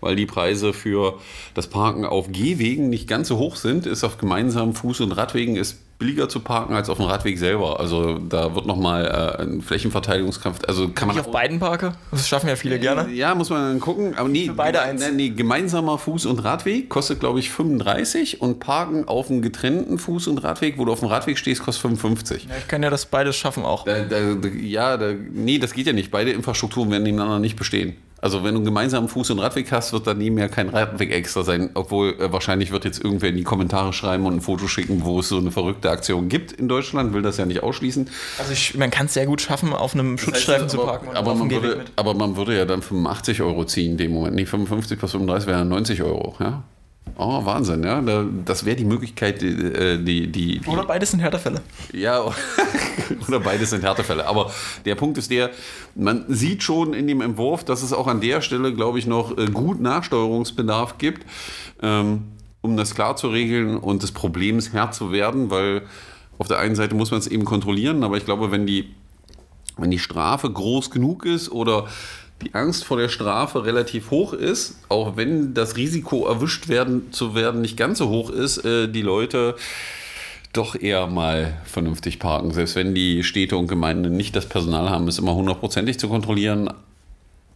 weil 0.00 0.16
die 0.16 0.26
Preise 0.26 0.72
für 0.72 1.18
das 1.54 1.68
Parken 1.68 2.04
auf 2.04 2.30
Gehwegen 2.30 2.90
nicht 2.90 3.08
ganz 3.08 3.28
so 3.28 3.38
hoch 3.38 3.56
sind, 3.56 3.86
ist 3.86 4.04
auf 4.04 4.18
gemeinsamen 4.18 4.74
Fuß- 4.74 5.02
und 5.02 5.12
Radwegen 5.12 5.56
ist 5.56 5.78
billiger 6.00 6.28
zu 6.28 6.40
parken 6.40 6.74
als 6.74 6.88
auf 6.88 6.96
dem 6.96 7.06
Radweg 7.06 7.38
selber. 7.38 7.78
Also 7.78 8.18
da 8.18 8.54
wird 8.54 8.66
nochmal 8.66 9.04
äh, 9.38 9.42
ein 9.42 9.60
Flächenverteidigungskampf. 9.60 10.60
Also 10.66 10.88
kann 10.88 11.06
man 11.06 11.16
Ich 11.16 11.20
auf 11.20 11.30
beiden 11.30 11.60
parke? 11.60 11.92
Das 12.10 12.26
schaffen 12.26 12.48
ja 12.48 12.56
viele 12.56 12.80
gerne. 12.80 13.12
Ja, 13.12 13.34
muss 13.34 13.50
man 13.50 13.60
dann 13.68 13.80
gucken. 13.80 14.14
Aber 14.16 14.28
nee, 14.28 14.46
Für 14.46 14.54
beide 14.54 14.80
eins. 14.80 15.02
Nee, 15.02 15.12
nee, 15.12 15.28
gemeinsamer 15.28 15.96
Fuß- 15.98 16.26
und 16.26 16.38
Radweg 16.40 16.88
kostet, 16.88 17.20
glaube 17.20 17.38
ich, 17.38 17.50
35 17.50 18.40
und 18.40 18.58
Parken 18.58 19.06
auf 19.06 19.30
einem 19.30 19.42
getrennten 19.42 19.98
Fuß- 19.98 20.28
und 20.28 20.38
Radweg, 20.38 20.78
wo 20.78 20.86
du 20.86 20.92
auf 20.92 21.00
dem 21.00 21.08
Radweg 21.08 21.38
stehst, 21.38 21.62
kostet 21.62 21.82
55. 21.82 22.44
Ja, 22.44 22.56
ich 22.58 22.66
kann 22.66 22.82
ja 22.82 22.88
das 22.88 23.04
beides 23.06 23.36
schaffen 23.36 23.64
auch. 23.64 23.84
Da, 23.84 24.00
da, 24.00 24.18
ja, 24.58 24.96
da, 24.96 25.12
nee, 25.12 25.58
das 25.58 25.74
geht 25.74 25.86
ja 25.86 25.92
nicht. 25.92 26.10
Beide 26.10 26.32
Infrastrukturen 26.32 26.90
werden 26.90 27.02
nebeneinander 27.02 27.38
nicht 27.38 27.56
bestehen. 27.56 27.96
Also 28.22 28.44
wenn 28.44 28.52
du 28.52 28.58
einen 28.58 28.64
gemeinsamen 28.64 29.08
Fuß- 29.08 29.32
und 29.32 29.38
Radweg 29.38 29.72
hast, 29.72 29.92
wird 29.92 30.06
daneben 30.06 30.36
ja 30.38 30.48
kein 30.48 30.68
Radweg 30.68 31.10
extra 31.12 31.42
sein. 31.42 31.70
Obwohl 31.74 32.10
äh, 32.20 32.32
wahrscheinlich 32.32 32.70
wird 32.70 32.84
jetzt 32.84 33.02
irgendwer 33.02 33.30
in 33.30 33.36
die 33.36 33.44
Kommentare 33.44 33.92
schreiben 33.92 34.26
und 34.26 34.34
ein 34.34 34.40
Foto 34.40 34.68
schicken, 34.68 35.04
wo 35.04 35.20
es 35.20 35.28
so 35.28 35.38
eine 35.38 35.50
verrückte 35.50 35.90
Aktion 35.90 36.28
gibt 36.28 36.52
in 36.52 36.68
Deutschland. 36.68 37.14
Will 37.14 37.22
das 37.22 37.38
ja 37.38 37.46
nicht 37.46 37.62
ausschließen. 37.62 38.10
Also 38.38 38.52
ich, 38.52 38.76
man 38.76 38.90
kann 38.90 39.06
es 39.06 39.14
sehr 39.14 39.26
gut 39.26 39.40
schaffen, 39.40 39.72
auf 39.72 39.94
einem 39.94 40.18
Schutzstreifen 40.18 40.68
zu 40.68 40.82
aber, 40.82 40.90
parken. 40.90 41.08
und 41.08 41.16
aber, 41.16 41.34
man 41.34 41.50
würde, 41.50 41.84
aber 41.96 42.14
man 42.14 42.36
würde 42.36 42.56
ja 42.56 42.66
dann 42.66 42.82
85 42.82 43.40
Euro 43.42 43.64
ziehen 43.64 43.92
in 43.92 43.96
dem 43.96 44.12
Moment. 44.12 44.36
Nee, 44.36 44.46
55 44.46 44.98
plus 44.98 45.12
35 45.12 45.48
wären 45.48 45.68
90 45.68 46.02
Euro. 46.02 46.34
Ja? 46.40 46.62
Oh, 47.22 47.44
Wahnsinn, 47.44 47.82
ja. 47.82 48.00
Da, 48.00 48.24
das 48.46 48.64
wäre 48.64 48.76
die 48.76 48.86
Möglichkeit, 48.86 49.42
die, 49.42 49.48
äh, 49.48 50.02
die, 50.02 50.26
die, 50.32 50.58
die 50.60 50.66
Oder 50.66 50.84
beides 50.84 51.10
sind 51.10 51.20
Härtefälle. 51.20 51.60
ja, 51.92 52.22
oder 53.28 53.40
beides 53.40 53.68
sind 53.68 53.84
Härtefälle. 53.84 54.26
Aber 54.26 54.50
der 54.86 54.94
Punkt 54.94 55.18
ist 55.18 55.30
der, 55.30 55.50
man 55.94 56.24
sieht 56.28 56.62
schon 56.62 56.94
in 56.94 57.06
dem 57.06 57.20
Entwurf, 57.20 57.62
dass 57.62 57.82
es 57.82 57.92
auch 57.92 58.06
an 58.06 58.22
der 58.22 58.40
Stelle, 58.40 58.72
glaube 58.72 58.98
ich, 58.98 59.06
noch 59.06 59.36
äh, 59.36 59.46
gut 59.46 59.82
Nachsteuerungsbedarf 59.82 60.96
gibt, 60.96 61.26
ähm, 61.82 62.22
um 62.62 62.78
das 62.78 62.94
klar 62.94 63.16
zu 63.16 63.28
regeln 63.28 63.76
und 63.76 64.02
des 64.02 64.12
Problems 64.12 64.72
Herr 64.72 64.90
zu 64.90 65.12
werden, 65.12 65.50
weil 65.50 65.82
auf 66.38 66.48
der 66.48 66.58
einen 66.58 66.74
Seite 66.74 66.94
muss 66.94 67.10
man 67.10 67.20
es 67.20 67.26
eben 67.26 67.44
kontrollieren, 67.44 68.02
aber 68.02 68.16
ich 68.16 68.24
glaube, 68.24 68.50
wenn 68.50 68.64
die, 68.64 68.94
wenn 69.76 69.90
die 69.90 69.98
Strafe 69.98 70.50
groß 70.50 70.90
genug 70.90 71.26
ist 71.26 71.52
oder 71.52 71.86
die 72.42 72.54
Angst 72.54 72.84
vor 72.84 72.96
der 72.96 73.08
Strafe 73.08 73.64
relativ 73.64 74.10
hoch 74.10 74.32
ist, 74.32 74.76
auch 74.88 75.16
wenn 75.16 75.54
das 75.54 75.76
Risiko 75.76 76.26
erwischt 76.26 76.68
werden 76.68 77.12
zu 77.12 77.34
werden 77.34 77.60
nicht 77.60 77.76
ganz 77.76 77.98
so 77.98 78.08
hoch 78.08 78.30
ist, 78.30 78.64
äh, 78.64 78.88
die 78.88 79.02
Leute 79.02 79.56
doch 80.52 80.74
eher 80.74 81.06
mal 81.06 81.56
vernünftig 81.64 82.18
parken. 82.18 82.50
Selbst 82.50 82.74
wenn 82.74 82.94
die 82.94 83.22
Städte 83.22 83.56
und 83.56 83.68
Gemeinden 83.68 84.16
nicht 84.16 84.34
das 84.34 84.46
Personal 84.46 84.90
haben, 84.90 85.06
es 85.06 85.18
immer 85.18 85.34
hundertprozentig 85.34 85.98
zu 85.98 86.08
kontrollieren. 86.08 86.70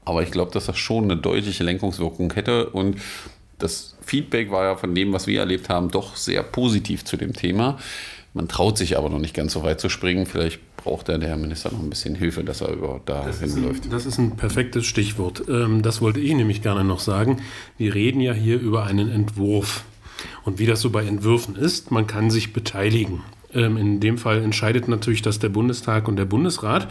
Aber 0.05 0.23
ich 0.23 0.31
glaube, 0.31 0.53
dass 0.53 0.67
das 0.67 0.79
schon 0.79 1.05
eine 1.05 1.17
deutliche 1.17 1.65
Lenkungswirkung 1.65 2.33
hätte. 2.35 2.67
Und 2.67 2.99
das 3.59 3.97
Feedback 4.03 4.51
war 4.51 4.65
ja 4.65 4.77
von 4.77 4.95
dem, 4.95 5.13
was 5.13 5.27
wir 5.27 5.41
erlebt 5.41 5.69
haben, 5.69 5.91
doch 5.91 6.15
sehr 6.15 6.43
positiv 6.43 7.05
zu 7.05 7.17
dem 7.17 7.33
Thema. 7.33 7.79
Man 8.33 8.49
traut 8.49 8.79
sich 8.79 8.97
aber 8.97 9.09
noch 9.09 9.19
nicht 9.19 9.35
ganz 9.35 9.53
so 9.55 9.63
weit 9.63 9.81
zu 9.81 9.89
springen. 9.89 10.27
Vielleicht 10.27 10.61
braucht 10.85 11.09
der, 11.09 11.21
Herr 11.21 11.37
Minister 11.37 11.73
noch 11.73 11.81
ein 11.83 11.91
bisschen 11.91 12.15
Hilfe, 12.15 12.45
dass 12.45 12.61
er 12.61 12.69
überhaupt 12.73 13.09
da 13.09 13.27
hinläuft. 13.29 13.91
Das 13.93 14.05
ist 14.07 14.19
ein 14.19 14.37
perfektes 14.37 14.85
Stichwort. 14.87 15.43
Ähm, 15.49 15.83
Das 15.83 16.01
wollte 16.01 16.21
ich 16.21 16.33
nämlich 16.35 16.63
gerne 16.63 16.85
noch 16.85 17.01
sagen. 17.01 17.41
Wir 17.79 17.95
reden 17.95 18.21
ja 18.21 18.33
hier 18.35 18.61
über 18.61 18.85
einen 18.85 19.11
Entwurf. 19.11 19.85
Und 20.45 20.59
wie 20.59 20.67
das 20.67 20.81
so 20.81 20.91
bei 20.91 21.05
Entwürfen 21.05 21.57
ist, 21.57 21.91
man 21.91 22.07
kann 22.07 22.31
sich 22.31 22.53
beteiligen. 22.53 23.23
Ähm, 23.53 23.77
In 23.79 24.01
dem 24.01 24.19
Fall 24.19 24.43
entscheidet 24.43 24.87
natürlich 24.89 25.23
das 25.23 25.39
der 25.39 25.49
Bundestag 25.49 26.07
und 26.07 26.17
der 26.17 26.27
Bundesrat. 26.27 26.89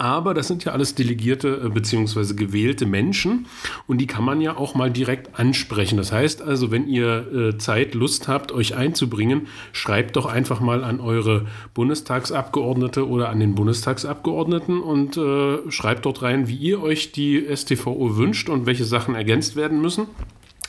Aber 0.00 0.32
das 0.32 0.46
sind 0.46 0.64
ja 0.64 0.70
alles 0.70 0.94
delegierte 0.94 1.60
äh, 1.64 1.68
bzw. 1.68 2.34
gewählte 2.34 2.86
Menschen 2.86 3.46
und 3.88 3.98
die 3.98 4.06
kann 4.06 4.24
man 4.24 4.40
ja 4.40 4.56
auch 4.56 4.76
mal 4.76 4.92
direkt 4.92 5.40
ansprechen. 5.40 5.96
Das 5.96 6.12
heißt 6.12 6.40
also, 6.40 6.70
wenn 6.70 6.86
ihr 6.86 7.26
äh, 7.32 7.58
Zeit, 7.58 7.96
Lust 7.96 8.28
habt, 8.28 8.52
euch 8.52 8.76
einzubringen, 8.76 9.48
schreibt 9.72 10.14
doch 10.14 10.26
einfach 10.26 10.60
mal 10.60 10.84
an 10.84 11.00
eure 11.00 11.46
Bundestagsabgeordnete 11.74 13.08
oder 13.08 13.28
an 13.28 13.40
den 13.40 13.56
Bundestagsabgeordneten 13.56 14.80
und 14.80 15.16
äh, 15.16 15.68
schreibt 15.68 16.06
dort 16.06 16.22
rein, 16.22 16.46
wie 16.46 16.56
ihr 16.56 16.80
euch 16.80 17.10
die 17.10 17.44
STVO 17.52 18.16
wünscht 18.16 18.48
und 18.48 18.66
welche 18.66 18.84
Sachen 18.84 19.16
ergänzt 19.16 19.56
werden 19.56 19.82
müssen, 19.82 20.06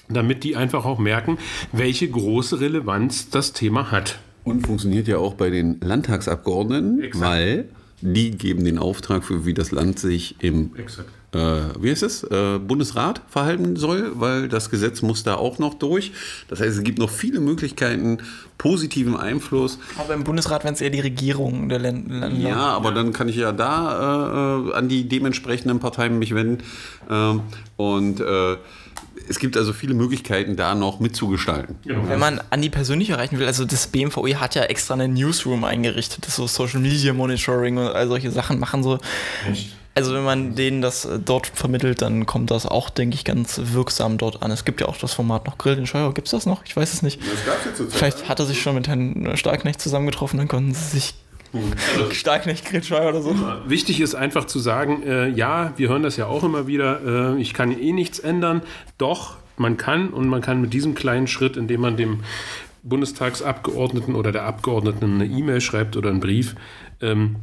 damit 0.09 0.43
die 0.43 0.55
einfach 0.55 0.85
auch 0.85 0.97
merken, 0.97 1.37
welche 1.71 2.09
große 2.09 2.61
Relevanz 2.61 3.29
das 3.29 3.53
Thema 3.53 3.91
hat. 3.91 4.17
Und 4.43 4.65
funktioniert 4.65 5.07
ja 5.07 5.19
auch 5.19 5.35
bei 5.35 5.51
den 5.51 5.79
Landtagsabgeordneten, 5.81 7.03
Exakt. 7.03 7.23
weil 7.23 7.69
die 8.01 8.31
geben 8.31 8.65
den 8.65 8.77
Auftrag 8.77 9.23
für, 9.23 9.45
wie 9.45 9.53
das 9.53 9.71
Land 9.71 9.99
sich 9.99 10.35
im 10.39 10.75
Exakt. 10.75 11.09
Äh, 11.33 11.37
wie 11.79 11.91
heißt 11.91 12.03
es, 12.03 12.23
äh, 12.23 12.59
Bundesrat 12.59 13.21
verhalten 13.27 13.75
soll, 13.75 14.11
weil 14.15 14.47
das 14.47 14.69
Gesetz 14.69 15.01
muss 15.01 15.23
da 15.23 15.35
auch 15.35 15.59
noch 15.59 15.75
durch. 15.75 16.11
Das 16.47 16.59
heißt, 16.59 16.77
es 16.77 16.83
gibt 16.83 16.97
noch 16.97 17.09
viele 17.09 17.39
Möglichkeiten, 17.39 18.19
positiven 18.57 19.15
Einfluss. 19.15 19.79
Aber 19.97 20.13
im 20.13 20.23
Bundesrat 20.23 20.63
wären 20.63 20.73
es 20.73 20.81
eher 20.81 20.89
die 20.89 20.99
Regierungen 20.99 21.69
der 21.69 21.79
Länder. 21.79 22.29
Ja, 22.29 22.57
aber 22.57 22.91
dann 22.91 23.13
kann 23.13 23.29
ich 23.29 23.35
ja 23.35 23.51
da 23.51 24.67
äh, 24.69 24.73
an 24.73 24.89
die 24.89 25.07
dementsprechenden 25.07 25.79
Parteien 25.79 26.17
mich 26.17 26.33
wenden. 26.33 26.63
Ähm, 27.09 27.41
und 27.77 28.19
äh, 28.19 28.57
es 29.29 29.37
gibt 29.37 29.55
also 29.55 29.73
viele 29.73 29.93
Möglichkeiten, 29.93 30.55
da 30.55 30.73
noch 30.73 30.99
mitzugestalten. 30.99 31.75
Wenn 31.83 32.19
man 32.19 32.41
Andi 32.49 32.69
persönlich 32.69 33.11
erreichen 33.11 33.37
will, 33.37 33.45
also 33.45 33.65
das 33.65 33.87
BMVE 33.87 34.39
hat 34.39 34.55
ja 34.55 34.63
extra 34.63 34.95
einen 34.95 35.13
Newsroom 35.13 35.63
eingerichtet, 35.63 36.25
das 36.25 36.35
so 36.35 36.47
Social 36.47 36.79
Media 36.79 37.13
Monitoring 37.13 37.77
und 37.77 37.87
all 37.87 38.07
solche 38.07 38.31
Sachen 38.31 38.59
machen 38.59 38.81
so. 38.81 38.97
Also 39.95 40.13
wenn 40.13 40.23
man 40.23 40.55
denen 40.55 40.81
das 40.81 41.05
äh, 41.05 41.19
dort 41.19 41.47
vermittelt, 41.47 42.01
dann 42.01 42.25
kommt 42.25 42.51
das 42.51 42.65
auch, 42.65 42.89
denke 42.89 43.15
ich, 43.15 43.25
ganz 43.25 43.59
wirksam 43.63 44.17
dort 44.17 44.41
an. 44.43 44.51
Es 44.51 44.63
gibt 44.63 44.81
ja 44.81 44.87
auch 44.87 44.97
das 44.97 45.13
Format 45.13 45.45
noch 45.45 45.57
Grill 45.57 45.75
den 45.75 45.87
Scheuer. 45.87 46.13
Gibt 46.13 46.27
es 46.27 46.31
das 46.31 46.45
noch? 46.45 46.63
Ich 46.65 46.75
weiß 46.75 46.93
es 46.93 47.01
nicht. 47.01 47.21
Vielleicht 47.89 48.29
hat 48.29 48.39
er 48.39 48.45
sich 48.45 48.61
schon 48.61 48.75
mit 48.75 48.87
Herrn 48.87 49.35
Starknecht 49.35 49.81
zusammengetroffen, 49.81 50.37
dann 50.37 50.47
konnten 50.47 50.73
sie 50.73 50.99
sich 50.99 51.15
Starknecht 52.11 52.65
Grill 52.65 52.83
Scheuer 52.83 53.09
oder 53.09 53.21
so. 53.21 53.35
Wichtig 53.65 53.99
ist 54.01 54.15
einfach 54.15 54.45
zu 54.45 54.59
sagen, 54.59 55.03
äh, 55.03 55.29
ja, 55.29 55.73
wir 55.77 55.89
hören 55.89 56.03
das 56.03 56.17
ja 56.17 56.27
auch 56.27 56.43
immer 56.43 56.67
wieder, 56.67 57.35
äh, 57.35 57.41
ich 57.41 57.53
kann 57.53 57.71
eh 57.71 57.91
nichts 57.91 58.19
ändern. 58.19 58.61
Doch, 58.97 59.37
man 59.57 59.77
kann 59.77 60.09
und 60.09 60.27
man 60.27 60.41
kann 60.41 60.61
mit 60.61 60.73
diesem 60.73 60.95
kleinen 60.95 61.27
Schritt, 61.27 61.57
indem 61.57 61.81
man 61.81 61.97
dem 61.97 62.21
Bundestagsabgeordneten 62.83 64.15
oder 64.15 64.31
der 64.31 64.43
Abgeordneten 64.43 65.15
eine 65.15 65.25
E-Mail 65.25 65.61
schreibt 65.61 65.97
oder 65.97 66.09
einen 66.09 66.19
Brief, 66.19 66.55
ähm, 67.01 67.35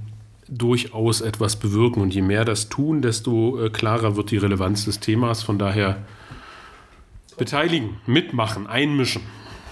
durchaus 0.48 1.20
etwas 1.20 1.56
bewirken. 1.56 2.00
Und 2.00 2.14
je 2.14 2.22
mehr 2.22 2.44
das 2.44 2.68
tun, 2.68 3.02
desto 3.02 3.64
äh, 3.64 3.70
klarer 3.70 4.16
wird 4.16 4.30
die 4.30 4.36
Relevanz 4.36 4.84
des 4.84 5.00
Themas. 5.00 5.42
Von 5.42 5.58
daher 5.58 5.98
beteiligen, 7.36 7.96
mitmachen, 8.06 8.66
einmischen. 8.66 9.22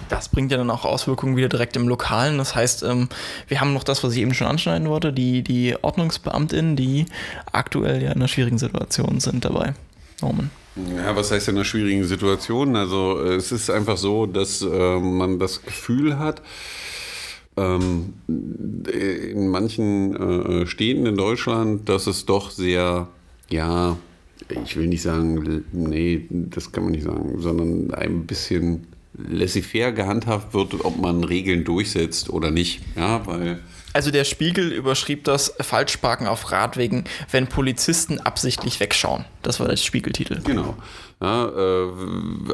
Das 0.09 0.29
bringt 0.29 0.53
ja 0.53 0.59
dann 0.59 0.71
auch 0.71 0.85
Auswirkungen 0.85 1.37
wieder 1.37 1.49
direkt 1.49 1.77
im 1.77 1.89
Lokalen. 1.89 2.39
Das 2.39 2.55
heißt, 2.55 2.83
ähm, 2.83 3.09
wir 3.49 3.61
haben 3.61 3.73
noch 3.73 3.85
das, 3.85 4.05
was 4.05 4.13
ich 4.13 4.21
eben 4.21 4.35
schon 4.35 4.47
anschneiden 4.47 4.89
wollte, 4.89 5.13
die, 5.13 5.43
die 5.43 5.77
OrdnungsbeamtInnen, 5.81 6.77
die 6.77 7.07
aktuell 7.53 8.03
ja 8.03 8.11
in 8.11 8.17
einer 8.17 8.29
schwierigen 8.29 8.59
Situation 8.59 9.21
sind 9.21 9.45
dabei. 9.45 9.75
Norman. 10.21 10.51
Ja, 10.77 11.15
was 11.15 11.31
heißt 11.31 11.49
in 11.49 11.57
einer 11.57 11.65
schwierigen 11.65 12.05
Situation? 12.05 12.77
Also 12.77 13.21
äh, 13.23 13.37
es 13.37 13.53
ist 13.53 13.71
einfach 13.71 13.97
so, 13.97 14.27
dass 14.27 14.61
äh, 14.61 14.99
man 14.99 15.39
das 15.39 15.63
Gefühl 15.63 16.19
hat, 16.19 16.43
ähm, 17.57 18.15
in 18.29 19.49
manchen 19.49 20.17
äh, 20.17 20.67
Städten 20.67 21.07
in 21.07 21.17
Deutschland, 21.17 21.89
dass 21.89 22.07
es 22.07 22.27
doch 22.27 22.51
sehr, 22.51 23.09
ja, 23.51 23.97
ich 24.65 24.77
will 24.77 24.89
nicht 24.89 25.03
sagen, 25.03 25.65
nee, 25.73 26.27
das 26.31 26.73
kann 26.73 26.85
man 26.85 26.93
nicht 26.93 27.05
sagen, 27.05 27.41
sondern 27.41 27.95
ein 27.95 28.27
bisschen 28.27 28.87
laissez-faire 29.17 29.93
gehandhabt 29.93 30.55
wird, 30.55 30.85
ob 30.85 31.01
man 31.01 31.23
Regeln 31.23 31.65
durchsetzt 31.65 32.31
oder 32.31 32.51
nicht. 32.51 32.83
Ja, 32.97 33.27
weil 33.27 33.61
Also 33.95 34.11
der 34.11 34.25
Spiegel 34.25 34.73
überschrieb 34.73 35.23
das 35.23 35.55
Falschparken 35.61 36.27
auf 36.27 36.51
Radwegen, 36.51 37.05
wenn 37.31 37.47
Polizisten 37.47 38.19
absichtlich 38.19 38.81
wegschauen. 38.81 39.25
Das 39.43 39.61
war 39.61 39.69
der 39.69 39.77
Spiegeltitel. 39.77 40.41
Genau. 40.43 40.75
Ja, 41.23 41.49
äh, 41.49 41.89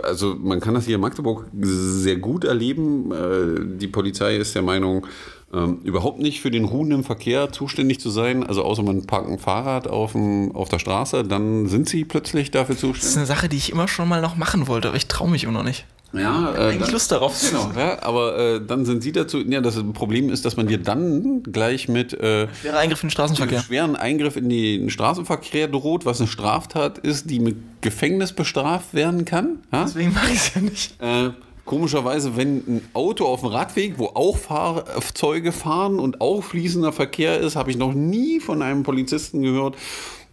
also 0.03 0.37
man 0.39 0.61
kann 0.61 0.75
das 0.75 0.85
hier 0.85 0.97
in 0.97 1.01
Magdeburg 1.01 1.47
sehr 1.61 2.17
gut 2.17 2.45
erleben. 2.45 3.11
Äh, 3.11 3.79
die 3.79 3.89
Polizei 3.89 4.37
ist 4.37 4.55
der 4.55 4.61
Meinung, 4.61 5.07
ähm, 5.53 5.81
überhaupt 5.83 6.21
nicht 6.21 6.41
für 6.41 6.51
den 6.51 6.65
ruhenden 6.65 7.03
Verkehr 7.05 7.51
zuständig 7.51 8.01
zu 8.01 8.11
sein. 8.11 8.47
Also 8.47 8.63
außer 8.63 8.83
man 8.83 9.07
parkt 9.07 9.29
ein 9.29 9.39
Fahrrad 9.39 9.89
auf, 9.89 10.13
dem, 10.13 10.55
auf 10.55 10.69
der 10.69 10.79
Straße, 10.79 11.25
dann 11.25 11.67
sind 11.69 11.89
sie 11.89 12.05
plötzlich 12.05 12.51
dafür 12.51 12.77
zuständig. 12.77 13.01
Das 13.01 13.11
ist 13.11 13.17
eine 13.17 13.27
Sache, 13.27 13.49
die 13.49 13.57
ich 13.57 13.73
immer 13.73 13.89
schon 13.89 14.09
mal 14.09 14.21
noch 14.21 14.37
machen 14.37 14.69
wollte, 14.69 14.89
aber 14.89 14.97
ich 14.97 15.09
traue 15.09 15.31
mich 15.31 15.45
immer 15.45 15.55
noch 15.55 15.65
nicht. 15.65 15.87
Ja, 16.13 16.55
äh, 16.55 16.73
eigentlich 16.73 16.91
Lust 16.91 17.13
darauf. 17.13 17.41
Genau, 17.41 17.71
ja, 17.77 18.03
aber 18.03 18.39
äh, 18.39 18.61
dann 18.65 18.85
sind 18.85 19.03
sie 19.03 19.13
dazu. 19.13 19.39
Ja, 19.39 19.61
das 19.61 19.81
Problem 19.93 20.29
ist, 20.31 20.45
dass 20.45 20.57
man 20.57 20.67
dir 20.67 20.79
dann 20.79 21.43
gleich 21.45 21.89
mit 21.89 22.13
äh, 22.15 22.49
schweren 22.55 22.77
Eingriff 22.77 23.03
in 23.03 23.09
den 23.09 23.13
Straßenverkehr. 23.13 23.61
schweren 23.61 23.97
Eingriff 23.97 24.37
in 24.37 24.49
den 24.49 24.91
Straßenverkehr 24.91 25.69
droht, 25.69 26.05
was 26.07 26.21
eine 26.21 26.29
Straftat 26.29 26.99
ist, 26.99 27.31
die 27.31 27.39
mit 27.39 27.57
Gefängnis 27.81 28.33
bestraft 28.33 28.93
werden 28.95 29.25
kann. 29.25 29.61
Ja? 29.73 29.85
Deswegen 29.85 30.13
mache 30.13 30.33
ich 30.33 30.39
es 30.39 30.55
ja 30.55 30.61
nicht. 30.61 31.01
Äh, 31.01 31.31
komischerweise, 31.65 32.37
wenn 32.37 32.57
ein 32.57 32.89
Auto 32.95 33.27
auf 33.27 33.41
dem 33.41 33.51
Radweg, 33.51 33.99
wo 33.99 34.07
auch 34.07 34.37
Fahrzeuge 34.37 35.53
fahren 35.53 36.01
und 36.01 36.21
auch 36.21 36.43
fließender 36.43 36.93
Verkehr 36.93 37.39
ist, 37.39 37.55
habe 37.55 37.71
ich 37.71 37.77
noch 37.77 37.93
nie 37.95 38.41
von 38.41 38.63
einem 38.63 38.83
Polizisten 38.83 39.43
gehört. 39.43 39.77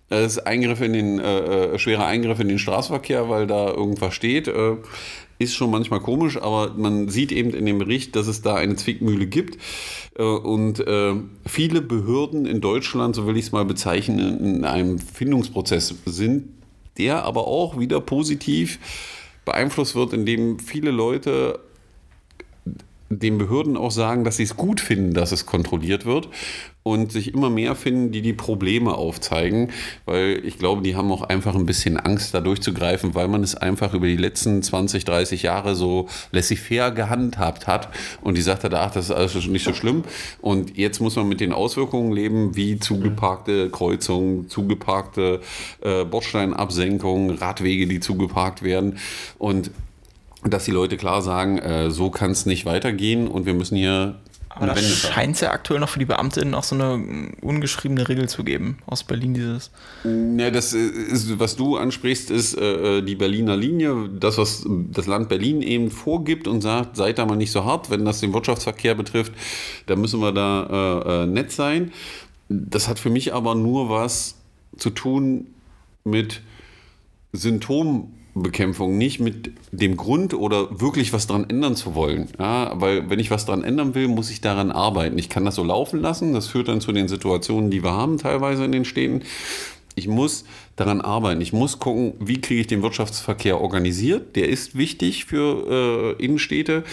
Es 0.10 0.38
ist 0.38 0.48
Eingriff 0.48 0.82
in 0.82 0.94
den, 0.94 1.20
äh, 1.20 1.74
äh, 1.74 1.80
schwerer 1.80 2.06
Eingriff 2.06 2.40
in 2.40 2.48
den 2.48 2.60
Straßenverkehr, 2.60 3.30
weil 3.30 3.46
da 3.46 3.68
irgendwas 3.68 4.14
steht. 4.14 4.48
Äh, 4.48 4.78
ist 5.40 5.56
schon 5.56 5.72
manchmal 5.72 6.00
komisch, 6.00 6.42
aber 6.42 6.74
man 6.76 7.10
sieht 7.10 7.32
eben 7.32 7.52
in 7.52 7.66
dem 7.66 7.78
Bericht, 7.78 8.16
dass 8.16 8.28
es 8.28 8.42
da 8.42 8.56
eine 8.56 8.76
Zwickmühle 8.76 9.28
gibt. 9.28 9.58
Äh, 10.18 10.24
und 10.24 10.80
äh, 10.80 11.14
viele 11.46 11.82
Behörden 11.82 12.46
in 12.46 12.62
Deutschland, 12.62 13.16
so 13.16 13.28
will 13.28 13.38
ich 13.38 13.46
es 13.46 13.52
mal 13.52 13.66
bezeichnen, 13.66 14.40
in 14.40 14.66
einem 14.66 15.00
Findungsprozess 15.00 15.96
sind, 16.06 16.50
der 16.98 17.24
aber 17.24 17.48
auch 17.48 17.80
wieder 17.80 18.02
positiv 18.02 18.80
beeinflusst 19.46 19.96
wird, 19.96 20.14
indem 20.14 20.60
viele 20.60 20.92
Leute 20.92 21.60
den 23.10 23.38
Behörden 23.38 23.78
auch 23.78 23.92
sagen, 23.92 24.24
dass 24.24 24.38
sie 24.38 24.44
es 24.44 24.58
gut 24.58 24.82
finden, 24.82 25.14
dass 25.14 25.32
es 25.32 25.46
kontrolliert 25.46 26.06
wird 26.06 26.30
und 26.84 27.12
sich 27.12 27.34
immer 27.34 27.50
mehr 27.50 27.76
finden, 27.76 28.12
die 28.12 28.22
die 28.22 28.34
Probleme 28.34 28.94
aufzeigen, 28.94 29.72
weil 30.06 30.42
ich 30.46 30.58
glaube, 30.58 30.82
die 30.82 30.96
haben 30.96 31.12
auch 31.12 31.24
einfach 31.24 31.56
ein 31.56 31.66
bisschen 31.66 31.98
Angst, 31.98 32.34
da 32.34 32.40
durchzugreifen, 32.40 33.14
weil 33.14 33.28
man 33.28 33.44
es 33.44 33.56
einfach 33.56 33.94
über 33.94 34.08
die 34.08 34.16
letzten 34.16 34.64
20, 34.64 35.04
30 35.04 35.44
Jahre 35.44 35.76
so 35.76 36.08
laissez-faire 36.32 36.92
gehandhabt 36.92 37.68
hat 37.68 37.90
und 38.22 38.38
die 38.38 38.42
sagt 38.42 38.64
hat, 38.64 38.74
ach, 38.74 38.92
das 38.92 39.06
ist 39.06 39.12
alles 39.12 39.48
nicht 39.48 39.66
so 39.66 39.74
schlimm. 39.74 40.04
Und 40.42 40.78
jetzt 40.78 41.02
muss 41.02 41.18
man 41.18 41.28
mit 41.28 41.42
den 41.42 41.52
Auswirkungen 41.52 42.14
leben, 42.14 42.56
wie 42.56 42.80
zugeparkte 42.80 43.70
Kreuzungen, 43.70 44.48
zugeparkte 44.48 45.42
äh, 45.82 46.06
Bordsteinabsenkungen, 46.06 47.32
Radwege, 47.32 47.88
die 47.88 48.00
zugeparkt 48.00 48.64
werden. 48.64 48.98
Und 49.38 49.72
dass 50.44 50.66
die 50.66 50.72
Leute 50.72 50.98
klar 50.98 51.22
sagen, 51.22 51.58
äh, 51.58 51.92
so 51.92 52.10
kann 52.10 52.32
es 52.32 52.46
nicht 52.46 52.66
weitergehen 52.66 53.28
und 53.28 53.46
wir 53.46 53.54
müssen 53.54 53.76
hier 53.76 54.16
aber 54.60 54.74
da 54.74 54.76
scheint 54.78 55.36
es 55.36 55.42
ja 55.42 55.52
aktuell 55.52 55.80
noch 55.80 55.90
für 55.90 56.00
die 56.00 56.06
Beamtinnen 56.06 56.54
auch 56.54 56.64
so 56.64 56.76
eine 56.76 57.32
ungeschriebene 57.42 58.08
Regel 58.10 58.28
zu 58.28 58.44
geben 58.44 58.80
aus 58.86 59.04
Berlin 59.04 59.34
dieses. 59.34 59.72
Ja, 60.04 60.50
das 60.50 60.74
ist, 60.74 61.40
was 61.40 61.56
du 61.56 61.78
ansprichst, 61.78 62.32
ist 62.32 62.56
äh, 62.56 63.02
die 63.02 63.16
Berliner 63.16 63.56
Linie, 63.56 64.10
das, 64.10 64.38
was 64.38 64.66
das 64.68 65.06
Land 65.06 65.30
Berlin 65.30 65.62
eben 65.62 65.92
vorgibt 65.92 66.48
und 66.48 66.62
sagt, 66.62 66.96
seid 66.96 67.20
da 67.20 67.26
mal 67.26 67.36
nicht 67.36 67.52
so 67.52 67.66
hart, 67.66 67.90
wenn 67.90 68.06
das 68.06 68.20
den 68.20 68.34
Wirtschaftsverkehr 68.34 68.96
betrifft, 68.96 69.34
da 69.86 69.96
müssen 69.96 70.20
wir 70.22 70.32
da 70.32 71.04
äh, 71.06 71.24
äh 71.24 71.28
nett 71.28 71.52
sein. 71.52 71.92
Das 72.50 72.88
hat 72.88 72.98
für 73.00 73.10
mich 73.10 73.34
aber 73.34 73.54
nur 73.56 73.90
was 73.90 74.36
zu 74.78 74.90
tun 74.90 75.48
mit 76.04 76.42
Symptomen 77.34 78.17
Bekämpfung 78.44 78.98
nicht 78.98 79.20
mit 79.20 79.52
dem 79.72 79.98
Grund 79.98 80.34
oder 80.34 80.80
wirklich 80.80 81.14
was 81.14 81.28
dran 81.28 81.50
ändern 81.50 81.76
zu 81.76 81.96
wollen. 81.96 82.30
Ja, 82.40 82.72
weil 82.76 83.10
wenn 83.10 83.20
ich 83.20 83.32
was 83.32 83.46
dran 83.46 83.64
ändern 83.64 83.96
will, 83.96 84.08
muss 84.08 84.30
ich 84.30 84.42
daran 84.42 84.72
arbeiten. 84.72 85.18
Ich 85.18 85.30
kann 85.30 85.46
das 85.46 85.56
so 85.56 85.64
laufen 85.64 86.02
lassen. 86.02 86.34
Das 86.34 86.48
führt 86.48 86.68
dann 86.68 86.82
zu 86.82 86.92
den 86.92 87.08
Situationen, 87.08 87.72
die 87.72 87.84
wir 87.84 87.94
haben 87.94 88.18
teilweise 88.18 88.66
in 88.66 88.72
den 88.72 88.86
Städten. 88.86 89.24
Ich 89.96 90.08
muss 90.08 90.46
daran 90.76 91.02
arbeiten. 91.02 91.42
Ich 91.42 91.54
muss 91.54 91.80
gucken, 91.80 92.14
wie 92.20 92.40
kriege 92.40 92.62
ich 92.62 92.68
den 92.68 92.84
Wirtschaftsverkehr 92.84 93.60
organisiert. 93.60 94.36
Der 94.36 94.48
ist 94.48 94.78
wichtig 94.78 95.26
für 95.26 96.16
äh, 96.20 96.24
Innenstädte. 96.24 96.84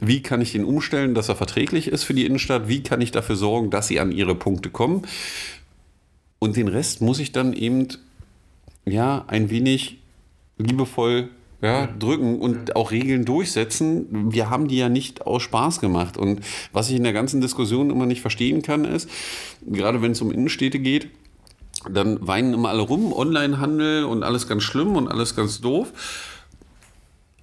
Wie 0.00 0.22
kann 0.22 0.40
ich 0.40 0.52
den 0.52 0.64
umstellen, 0.64 1.14
dass 1.14 1.28
er 1.28 1.36
verträglich 1.36 1.88
ist 1.88 2.04
für 2.04 2.14
die 2.14 2.24
Innenstadt? 2.24 2.66
Wie 2.66 2.82
kann 2.82 3.02
ich 3.02 3.10
dafür 3.10 3.36
sorgen, 3.36 3.68
dass 3.68 3.88
sie 3.88 4.00
an 4.00 4.12
ihre 4.12 4.34
Punkte 4.34 4.70
kommen? 4.70 5.02
Und 6.38 6.56
den 6.56 6.68
Rest 6.68 7.02
muss 7.02 7.18
ich 7.18 7.32
dann 7.32 7.52
eben 7.52 7.88
ja 8.86 9.24
ein 9.26 9.50
wenig 9.50 9.98
liebevoll 10.58 11.30
ja, 11.64 11.86
drücken 11.86 12.38
und 12.40 12.76
auch 12.76 12.90
Regeln 12.90 13.24
durchsetzen. 13.24 14.32
Wir 14.32 14.50
haben 14.50 14.68
die 14.68 14.76
ja 14.76 14.88
nicht 14.88 15.26
aus 15.26 15.42
Spaß 15.42 15.80
gemacht. 15.80 16.16
Und 16.16 16.40
was 16.72 16.90
ich 16.90 16.96
in 16.96 17.04
der 17.04 17.14
ganzen 17.14 17.40
Diskussion 17.40 17.90
immer 17.90 18.06
nicht 18.06 18.20
verstehen 18.20 18.60
kann, 18.62 18.84
ist, 18.84 19.08
gerade 19.66 20.02
wenn 20.02 20.12
es 20.12 20.20
um 20.20 20.30
Innenstädte 20.30 20.78
geht, 20.78 21.08
dann 21.90 22.26
weinen 22.26 22.54
immer 22.54 22.68
alle 22.68 22.82
rum, 22.82 23.12
Onlinehandel 23.12 24.04
und 24.04 24.22
alles 24.22 24.46
ganz 24.46 24.62
schlimm 24.62 24.96
und 24.96 25.08
alles 25.08 25.36
ganz 25.36 25.60
doof. 25.60 25.92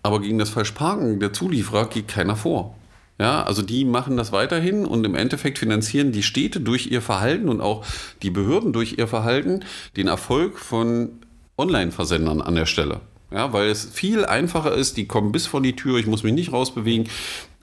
Aber 0.03 0.19
gegen 0.19 0.37
das 0.37 0.49
Falschparken 0.49 1.19
der 1.19 1.33
Zulieferer 1.33 1.87
geht 1.87 2.07
keiner 2.07 2.35
vor. 2.35 2.75
Ja, 3.19 3.43
also 3.43 3.61
die 3.61 3.85
machen 3.85 4.17
das 4.17 4.31
weiterhin 4.31 4.85
und 4.85 5.05
im 5.05 5.13
Endeffekt 5.13 5.59
finanzieren 5.59 6.11
die 6.11 6.23
Städte 6.23 6.59
durch 6.59 6.87
ihr 6.87 7.03
Verhalten 7.03 7.49
und 7.49 7.61
auch 7.61 7.85
die 8.23 8.31
Behörden 8.31 8.73
durch 8.73 8.97
ihr 8.97 9.07
Verhalten 9.07 9.63
den 9.95 10.07
Erfolg 10.07 10.57
von 10.57 11.19
Online-Versendern 11.61 12.41
an 12.41 12.55
der 12.55 12.65
Stelle. 12.65 13.01
Ja, 13.31 13.53
weil 13.53 13.69
es 13.69 13.85
viel 13.85 14.25
einfacher 14.25 14.73
ist, 14.73 14.97
die 14.97 15.07
kommen 15.07 15.31
bis 15.31 15.47
vor 15.47 15.61
die 15.61 15.75
Tür, 15.75 15.97
ich 15.97 16.07
muss 16.07 16.23
mich 16.23 16.33
nicht 16.33 16.51
rausbewegen. 16.51 17.07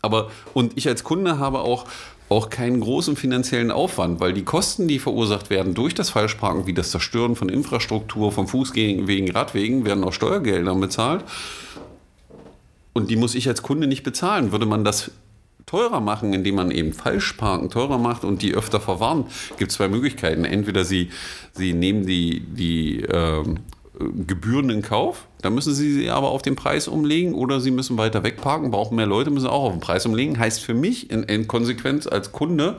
Aber, 0.01 0.31
und 0.55 0.77
ich 0.77 0.89
als 0.89 1.05
Kunde 1.05 1.39
habe 1.39 1.61
auch, 1.61 1.85
auch 2.29 2.51
keinen 2.51 2.81
großen 2.81 3.17
finanziellen 3.17 3.71
Aufwand, 3.71 4.21
weil 4.21 4.33
die 4.33 4.45
Kosten, 4.45 4.89
die 4.89 4.99
verursacht 4.99 5.51
werden 5.51 5.75
durch 5.75 5.95
das 5.95 6.11
Falschparken, 6.11 6.67
wie 6.67 6.75
das 6.75 6.91
Zerstören 6.91 7.37
von 7.37 7.49
Infrastruktur, 7.49 8.33
von 8.33 8.47
Fußgängen, 8.47 9.31
Radwegen, 9.31 9.85
werden 9.85 10.05
aus 10.05 10.15
Steuergeldern 10.15 10.81
bezahlt. 10.81 11.25
Und 12.93 13.11
die 13.11 13.17
muss 13.17 13.35
ich 13.35 13.49
als 13.49 13.63
Kunde 13.63 13.87
nicht 13.87 14.03
bezahlen. 14.03 14.53
Würde 14.53 14.67
man 14.67 14.85
das 14.85 15.11
teurer 15.67 16.01
machen, 16.01 16.33
indem 16.33 16.57
man 16.57 16.71
eben 16.71 16.93
Falschparken 16.93 17.71
teurer 17.71 17.99
macht 17.99 18.25
und 18.25 18.43
die 18.43 18.55
öfter 18.55 18.81
verwarnt, 18.81 19.27
gibt 19.59 19.71
es 19.71 19.77
zwei 19.77 19.89
Möglichkeiten. 19.89 20.45
Entweder 20.45 20.85
sie, 20.85 21.11
sie 21.53 21.75
nehmen 21.75 22.07
die, 22.07 22.41
die 22.41 23.01
ähm, 23.03 23.59
Gebühren 23.99 24.71
in 24.71 24.83
Kauf. 24.83 25.29
Da 25.41 25.51
müssen 25.51 25.75
sie 25.75 25.93
sie 25.93 26.11
aber 26.11 26.31
auf 26.31 26.43
den 26.43 26.57
Preis 26.57 26.89
umlegen 26.89 27.35
oder 27.35 27.61
sie 27.61 27.71
müssen 27.71 27.97
weiter 27.97 28.25
wegparken, 28.25 28.71
brauchen 28.71 28.97
mehr 28.97 29.07
Leute, 29.07 29.31
müssen 29.31 29.47
auch 29.47 29.65
auf 29.65 29.73
den 29.73 29.81
Preis 29.81 30.05
umlegen. 30.05 30.39
Heißt 30.39 30.61
für 30.61 30.75
mich 30.75 31.11
in, 31.11 31.23
in 31.25 31.47
Konsequenz 31.47 32.07
als 32.07 32.33
Kunde, 32.33 32.77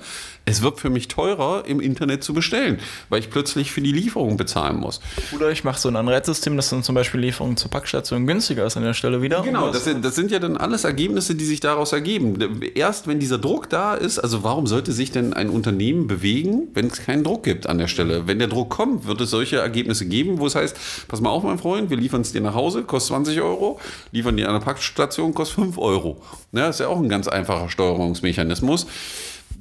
es 0.50 0.62
wird 0.62 0.80
für 0.80 0.89
mich 0.89 1.08
teurer, 1.08 1.63
im 1.67 1.80
Internet 1.80 2.24
zu 2.24 2.34
bestellen, 2.34 2.80
weil 3.10 3.19
ich 3.19 3.30
plötzlich 3.30 3.72
für 3.72 3.82
die 3.82 3.91
Lieferung 3.91 4.36
bezahlen 4.36 4.78
muss. 4.78 5.00
Oder 5.36 5.52
ich 5.52 5.63
mache 5.63 5.80
so 5.80 5.89
ein 5.89 5.95
Anreizsystem, 5.95 6.56
dass 6.58 6.69
dann 6.69 6.82
zum 6.82 6.95
Beispiel 6.95 7.19
Lieferung 7.19 7.56
zur 7.56 7.69
Packstation 7.69 8.26
günstiger 8.26 8.65
ist 8.65 8.76
an 8.76 8.84
der 8.84 8.93
Stelle 8.93 9.22
wieder. 9.22 9.41
Genau, 9.43 9.72
das 9.72 9.84
sind, 9.84 10.04
das 10.04 10.15
sind 10.15 10.32
ja 10.32 10.39
dann 10.39 10.58
alles 10.58 10.84
Ergebnisse, 10.84 11.36
die 11.36 11.45
sich 11.45 11.60
daraus 11.60 11.93
ergeben. 11.93 12.62
Erst 12.74 13.08
wenn 13.08 13.19
dieser 13.19 13.38
Druck 13.38 13.69
da 13.69 13.93
ist, 13.93 14.17
also 14.17 14.43
warum 14.43 14.65
sollte 14.65 14.91
sich 14.91 15.12
denn 15.12 15.34
ein 15.34 15.50
Unternehmen 15.50 16.08
bewegen, 16.08 16.69
wenn 16.74 16.88
es 16.88 17.04
keinen 17.04 17.24
Druck 17.24 17.43
gibt 17.43 17.67
an 17.67 17.78
der 17.78 17.88
Stelle? 17.88 18.28
Wenn 18.28 18.39
der 18.39 18.48
Druck 18.48 18.69
kommt, 18.69 19.06
wird 19.06 19.22
es 19.22 19.30
solche 19.30 19.58
Ergebnisse 19.58 20.08
geben, 20.08 20.39
wo 20.39 20.48
es 20.48 20.56
heißt, 20.56 20.76
pass 21.08 21.22
mal 21.22 21.30
auf, 21.30 21.43
mein 21.43 21.60
Freund, 21.60 21.91
wir 21.91 21.98
liefern 21.98 22.22
es 22.22 22.32
dir 22.32 22.41
nach 22.41 22.48
Hause, 22.53 22.83
kostet 22.83 23.09
20 23.09 23.41
Euro, 23.41 23.79
liefern 24.12 24.38
dir 24.38 24.47
an 24.47 24.53
der 24.53 24.65
Packstation, 24.65 25.33
kostet 25.33 25.55
5 25.55 25.77
Euro. 25.77 26.21
Ja, 26.51 26.67
das 26.67 26.77
ist 26.77 26.79
ja 26.81 26.88
auch 26.88 26.97
ein 26.97 27.09
ganz 27.09 27.27
einfacher 27.27 27.69
Steuerungsmechanismus. 27.69 28.88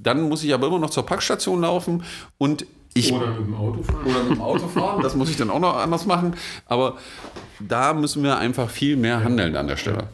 Dann 0.02 0.28
muss 0.28 0.44
ich 0.44 0.54
aber 0.54 0.68
immer 0.68 0.78
noch 0.78 0.90
zur 0.90 1.04
Packstation 1.04 1.60
laufen 1.62 2.04
und 2.38 2.66
ich, 2.94 3.12
oder 3.12 3.28
mit 3.28 3.46
dem 3.46 3.54
Auto 3.54 3.82
fahren. 3.82 4.06
Oder 4.06 4.22
mit 4.22 4.30
dem 4.32 4.40
Auto 4.40 4.68
fahren, 4.68 5.02
das 5.02 5.14
muss 5.14 5.30
ich 5.30 5.36
dann 5.36 5.50
auch 5.50 5.60
noch 5.60 5.76
anders 5.76 6.06
machen. 6.06 6.34
Aber 6.66 6.96
da 7.60 7.92
müssen 7.94 8.22
wir 8.22 8.38
einfach 8.38 8.70
viel 8.70 8.96
mehr 8.96 9.22
handeln 9.22 9.56
an 9.56 9.68
der 9.68 9.76
Stelle. 9.76 10.08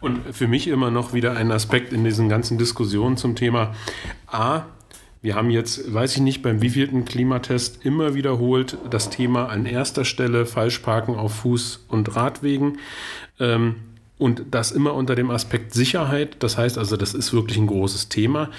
Und 0.00 0.20
für 0.32 0.46
mich 0.46 0.68
immer 0.68 0.90
noch 0.90 1.12
wieder 1.12 1.36
ein 1.36 1.50
Aspekt 1.50 1.92
in 1.92 2.04
diesen 2.04 2.28
ganzen 2.28 2.58
Diskussionen 2.58 3.16
zum 3.16 3.34
Thema 3.34 3.74
A, 4.26 4.62
wir 5.20 5.34
haben 5.34 5.50
jetzt, 5.50 5.92
weiß 5.92 6.16
ich 6.16 6.22
nicht, 6.22 6.42
beim 6.42 6.62
wievielten 6.62 7.04
Klimatest 7.04 7.84
immer 7.84 8.14
wiederholt 8.14 8.78
das 8.90 9.10
Thema 9.10 9.48
an 9.48 9.66
erster 9.66 10.04
Stelle 10.04 10.46
Falschparken 10.46 11.16
auf 11.16 11.44
Fuß- 11.44 11.80
und 11.88 12.14
Radwegen. 12.14 12.78
Ähm, 13.40 13.76
und 14.18 14.46
das 14.50 14.72
immer 14.72 14.94
unter 14.94 15.14
dem 15.14 15.30
Aspekt 15.30 15.72
Sicherheit. 15.72 16.36
Das 16.40 16.58
heißt 16.58 16.76
also, 16.76 16.96
das 16.96 17.14
ist 17.14 17.32
wirklich 17.32 17.56
ein 17.56 17.68
großes 17.68 18.08
Thema. 18.08 18.50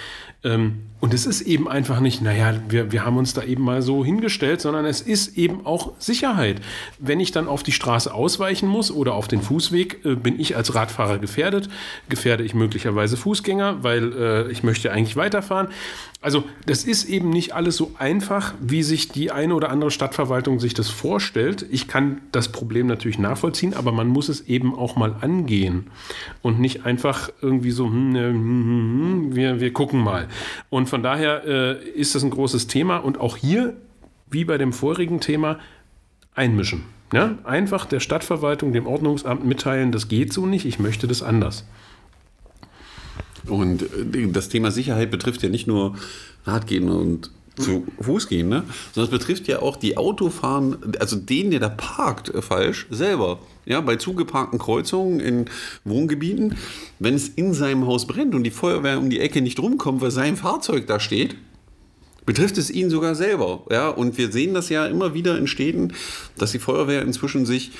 Ähm, 0.43 0.83
und 1.01 1.13
es 1.13 1.25
ist 1.25 1.41
eben 1.41 1.69
einfach 1.69 2.01
nicht, 2.01 2.21
naja, 2.21 2.53
wir, 2.67 2.91
wir 2.91 3.05
haben 3.05 3.17
uns 3.17 3.33
da 3.33 3.43
eben 3.43 3.63
mal 3.63 3.81
so 3.81 4.03
hingestellt, 4.03 4.59
sondern 4.59 4.85
es 4.85 4.99
ist 4.99 5.37
eben 5.37 5.65
auch 5.65 5.93
Sicherheit. 5.97 6.61
Wenn 6.97 7.21
ich 7.21 7.31
dann 7.31 7.47
auf 7.47 7.63
die 7.63 7.71
Straße 7.71 8.13
ausweichen 8.13 8.67
muss 8.67 8.91
oder 8.91 9.13
auf 9.13 9.29
den 9.29 9.41
Fußweg, 9.41 10.05
äh, 10.05 10.15
bin 10.15 10.39
ich 10.39 10.57
als 10.57 10.75
Radfahrer 10.75 11.17
gefährdet. 11.17 11.69
Gefährde 12.09 12.43
ich 12.43 12.53
möglicherweise 12.53 13.15
Fußgänger, 13.15 13.83
weil 13.83 14.13
äh, 14.13 14.51
ich 14.51 14.63
möchte 14.63 14.91
eigentlich 14.91 15.15
weiterfahren. 15.15 15.69
Also 16.21 16.43
das 16.65 16.83
ist 16.83 17.05
eben 17.05 17.29
nicht 17.29 17.53
alles 17.53 17.77
so 17.77 17.93
einfach, 17.97 18.53
wie 18.59 18.83
sich 18.83 19.07
die 19.07 19.31
eine 19.31 19.55
oder 19.55 19.69
andere 19.69 19.89
Stadtverwaltung 19.89 20.59
sich 20.59 20.73
das 20.73 20.89
vorstellt. 20.89 21.65
Ich 21.71 21.87
kann 21.87 22.19
das 22.33 22.49
Problem 22.49 22.87
natürlich 22.87 23.19
nachvollziehen, 23.19 23.73
aber 23.73 23.93
man 23.93 24.07
muss 24.07 24.27
es 24.27 24.41
eben 24.41 24.75
auch 24.75 24.97
mal 24.97 25.15
angehen 25.21 25.87
und 26.41 26.59
nicht 26.59 26.85
einfach 26.85 27.29
irgendwie 27.41 27.71
so, 27.71 27.85
hm, 27.85 28.15
hm, 28.15 28.33
hm, 28.33 28.33
hm, 28.33 29.35
wir, 29.35 29.61
wir 29.61 29.71
gucken 29.71 30.01
mal. 30.01 30.27
Und 30.69 30.89
von 30.89 31.03
daher 31.03 31.43
äh, 31.45 31.89
ist 31.89 32.15
das 32.15 32.23
ein 32.23 32.29
großes 32.29 32.67
Thema 32.67 32.97
und 32.97 33.19
auch 33.19 33.37
hier, 33.37 33.75
wie 34.29 34.45
bei 34.45 34.57
dem 34.57 34.73
vorigen 34.73 35.19
Thema, 35.19 35.59
einmischen. 36.35 36.83
Ja? 37.13 37.37
Einfach 37.43 37.85
der 37.85 37.99
Stadtverwaltung, 37.99 38.73
dem 38.73 38.87
Ordnungsamt 38.87 39.45
mitteilen, 39.45 39.91
das 39.91 40.07
geht 40.07 40.33
so 40.33 40.45
nicht, 40.45 40.65
ich 40.65 40.79
möchte 40.79 41.07
das 41.07 41.23
anders. 41.23 41.65
Und 43.47 43.83
äh, 43.83 44.27
das 44.31 44.49
Thema 44.49 44.71
Sicherheit 44.71 45.11
betrifft 45.11 45.43
ja 45.43 45.49
nicht 45.49 45.67
nur 45.67 45.95
Radgehen 46.45 46.89
und 46.89 47.31
zu 47.59 47.85
Fuß 48.01 48.27
gehen, 48.27 48.49
ne? 48.49 48.63
sondern 48.93 49.13
es 49.13 49.19
betrifft 49.19 49.47
ja 49.47 49.61
auch 49.61 49.75
die 49.75 49.97
Autofahren, 49.97 50.77
also 50.99 51.15
den, 51.15 51.51
der 51.51 51.59
da 51.59 51.69
parkt, 51.69 52.29
äh, 52.29 52.41
falsch, 52.41 52.87
selber. 52.89 53.39
Ja, 53.65 53.81
bei 53.81 53.97
zugeparkten 53.97 54.57
Kreuzungen 54.57 55.19
in 55.19 55.45
Wohngebieten, 55.83 56.55
wenn 56.97 57.13
es 57.13 57.29
in 57.29 57.53
seinem 57.53 57.85
Haus 57.85 58.07
brennt 58.07 58.33
und 58.33 58.43
die 58.43 58.51
Feuerwehr 58.51 58.97
um 58.97 59.09
die 59.09 59.19
Ecke 59.19 59.41
nicht 59.41 59.59
rumkommt, 59.59 60.01
weil 60.01 60.11
sein 60.11 60.37
Fahrzeug 60.37 60.87
da 60.87 60.99
steht, 60.99 61.35
betrifft 62.25 62.57
es 62.57 62.71
ihn 62.71 62.89
sogar 62.89 63.13
selber. 63.15 63.65
Ja, 63.69 63.89
und 63.89 64.17
wir 64.17 64.31
sehen 64.31 64.53
das 64.53 64.69
ja 64.69 64.87
immer 64.87 65.13
wieder 65.13 65.37
in 65.37 65.47
Städten, 65.47 65.93
dass 66.37 66.51
die 66.51 66.59
Feuerwehr 66.59 67.03
inzwischen 67.03 67.45
sich 67.45 67.71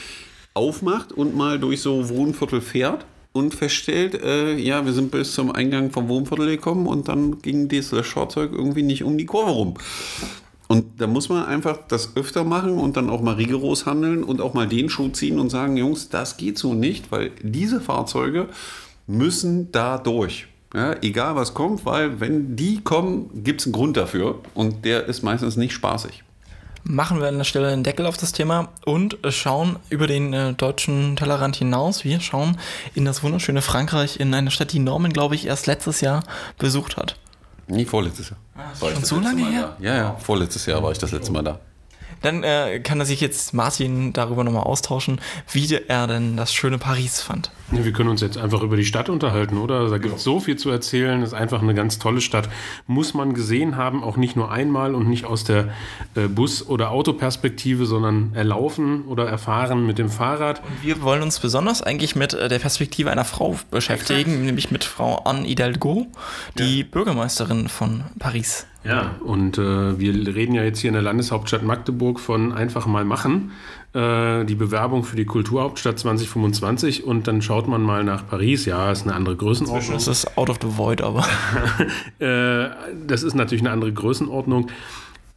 aufmacht 0.54 1.12
und 1.12 1.36
mal 1.36 1.60
durch 1.60 1.82
so 1.82 2.10
Wohnviertel 2.10 2.62
fährt 2.62 3.06
und 3.40 3.56
feststellt, 3.56 4.22
äh, 4.22 4.56
ja, 4.56 4.86
wir 4.86 4.94
sind 4.94 5.12
bis 5.12 5.34
zum 5.34 5.52
Eingang 5.52 5.92
vom 5.92 6.10
Wohnviertel 6.10 6.48
gekommen 6.48 6.86
und 6.88 7.08
dann 7.08 7.42
ging 7.42 7.68
dieses 7.70 8.08
Fahrzeug 8.08 8.52
irgendwie 8.54 8.84
nicht 8.84 9.04
um 9.04 9.18
die 9.18 9.26
Kurve 9.26 9.52
rum. 9.52 9.74
Und 10.68 11.02
da 11.02 11.08
muss 11.08 11.30
man 11.30 11.46
einfach 11.46 11.80
das 11.88 12.16
öfter 12.16 12.44
machen 12.44 12.78
und 12.78 12.96
dann 12.96 13.10
auch 13.10 13.22
mal 13.22 13.36
rigoros 13.36 13.88
handeln 13.88 14.24
und 14.24 14.40
auch 14.40 14.54
mal 14.54 14.68
den 14.68 14.90
Schuh 14.90 15.10
ziehen 15.10 15.40
und 15.40 15.50
sagen, 15.50 15.78
Jungs, 15.78 16.10
das 16.10 16.38
geht 16.38 16.60
so 16.60 16.76
nicht, 16.76 17.12
weil 17.12 17.32
diese 17.42 17.82
Fahrzeuge 17.82 18.50
müssen 19.08 19.72
da 19.72 19.98
durch. 19.98 20.48
Ja, 20.76 20.96
egal 21.02 21.36
was 21.36 21.56
kommt, 21.56 21.86
weil 21.86 22.20
wenn 22.20 22.56
die 22.56 22.82
kommen, 22.82 23.44
gibt 23.44 23.62
es 23.62 23.66
einen 23.66 23.74
Grund 23.74 23.98
dafür 23.98 24.42
und 24.54 24.86
der 24.86 25.08
ist 25.08 25.24
meistens 25.24 25.58
nicht 25.58 25.74
spaßig 25.74 26.24
machen 26.84 27.20
wir 27.20 27.28
an 27.28 27.38
der 27.38 27.44
Stelle 27.44 27.70
einen 27.70 27.84
Deckel 27.84 28.06
auf 28.06 28.18
das 28.18 28.32
Thema 28.32 28.70
und 28.86 29.18
schauen 29.30 29.78
über 29.90 30.08
den 30.08 30.34
äh, 30.34 30.54
deutschen 30.54 31.16
Tellerrand 31.16 31.56
hinaus. 31.56 32.04
Wir 32.04 32.20
schauen 32.20 32.58
in 32.96 33.06
das 33.06 33.24
wunderschöne 33.24 33.62
Frankreich, 33.62 34.20
in 34.20 34.34
eine 34.34 34.52
Stadt, 34.52 34.72
die 34.74 34.80
Norman, 34.80 35.14
glaube 35.14 35.36
ich, 35.36 35.46
erst 35.46 35.68
letztes 35.68 36.02
Jahr 36.02 36.24
besucht 36.58 36.98
hat. 36.98 37.18
Nie 37.68 37.86
vorletztes 37.86 38.30
Jahr. 38.30 38.40
Ah, 38.56 38.72
war 38.80 38.92
schon 38.92 39.06
so 39.06 39.20
lange 39.20 39.46
her? 39.50 39.76
Ja, 39.80 39.96
ja, 39.96 40.16
vorletztes 40.16 40.66
Jahr 40.66 40.82
war 40.82 40.92
ich 40.92 40.98
das 40.98 41.12
letzte 41.12 41.32
Mal 41.32 41.44
da. 41.44 41.60
Dann 42.22 42.44
äh, 42.44 42.80
kann 42.80 43.00
er 43.00 43.06
sich 43.06 43.22
jetzt 43.22 43.54
Martin 43.54 44.12
darüber 44.12 44.44
nochmal 44.44 44.64
austauschen, 44.64 45.22
wie 45.52 45.74
er 45.76 46.08
denn 46.08 46.36
das 46.36 46.54
schöne 46.54 46.78
Paris 46.78 47.22
fand. 47.22 47.52
Wir 47.72 47.92
können 47.92 48.10
uns 48.10 48.22
jetzt 48.22 48.38
einfach 48.38 48.62
über 48.64 48.76
die 48.76 48.86
Stadt 48.86 49.10
unterhalten, 49.10 49.58
oder? 49.58 49.90
Da 49.90 49.98
gibt 50.00 50.18
es 50.18 50.24
so 50.24 50.40
viel 50.40 50.56
zu 50.56 50.72
erzählen. 50.72 51.22
Ist 51.22 51.34
einfach 51.34 51.62
eine 51.62 51.76
ganz 51.76 52.00
tolle 52.00 52.20
Stadt. 52.20 52.50
Muss 52.88 53.14
man 53.14 53.34
gesehen 53.34 53.78
haben, 53.78 54.04
auch 54.04 54.18
nicht 54.18 54.36
nur 54.36 54.52
einmal 54.52 54.96
und 54.96 55.08
nicht 55.08 55.26
aus 55.26 55.44
der 55.44 55.70
äh, 56.16 56.28
Bus- 56.28 56.68
oder 56.68 56.92
Autoperspektive, 56.92 57.86
sondern 57.86 58.32
erlaufen 58.34 59.06
oder 59.06 59.28
erfahren 59.28 59.86
mit 59.86 60.00
dem 60.00 60.10
Fahrrad. 60.10 60.64
Und 60.64 60.84
wir 60.84 61.02
wollen 61.02 61.22
uns 61.22 61.40
besonders 61.40 61.84
eigentlich 61.84 62.16
mit 62.16 62.34
äh, 62.34 62.50
der 62.50 62.60
Perspektive 62.60 63.12
einer 63.12 63.26
Frau 63.26 63.56
beschäftigen, 63.70 64.32
Exakt. 64.32 64.46
nämlich 64.46 64.72
mit 64.72 64.84
Frau 64.84 65.18
Anne 65.26 65.48
Hidalgo, 65.48 66.08
die 66.58 66.80
ja. 66.80 66.86
Bürgermeisterin 66.90 67.70
von 67.70 68.04
Paris. 68.18 68.66
Ja, 68.84 69.16
und 69.20 69.58
äh, 69.58 70.00
wir 70.00 70.34
reden 70.34 70.56
ja 70.56 70.64
jetzt 70.64 70.80
hier 70.80 70.88
in 70.88 70.94
der 70.94 71.04
Landeshauptstadt 71.04 71.64
Magdeburg 71.64 72.20
von 72.20 72.54
einfach 72.54 72.86
mal 72.86 73.04
machen. 73.04 73.52
Äh, 73.92 74.46
die 74.46 74.54
Bewerbung 74.54 75.04
für 75.04 75.16
die 75.16 75.26
Kulturhauptstadt 75.26 75.98
2025 75.98 77.06
und 77.06 77.28
dann 77.28 77.42
schaut 77.42 77.68
man 77.68 77.82
mal 77.82 78.04
nach 78.04 78.28
Paris. 78.28 78.66
Ja, 78.66 78.92
ist 78.92 79.04
eine 79.04 79.16
andere 79.16 79.36
Größenordnung. 79.36 79.94
Das 79.94 80.08
ist 80.08 80.38
out 80.38 80.52
of 80.52 80.58
the 80.62 80.78
void, 80.78 81.02
aber. 81.02 81.26
äh, 82.20 82.70
das 83.08 83.24
ist 83.24 83.34
natürlich 83.34 83.64
eine 83.64 83.72
andere 83.72 83.92
Größenordnung. 83.92 84.68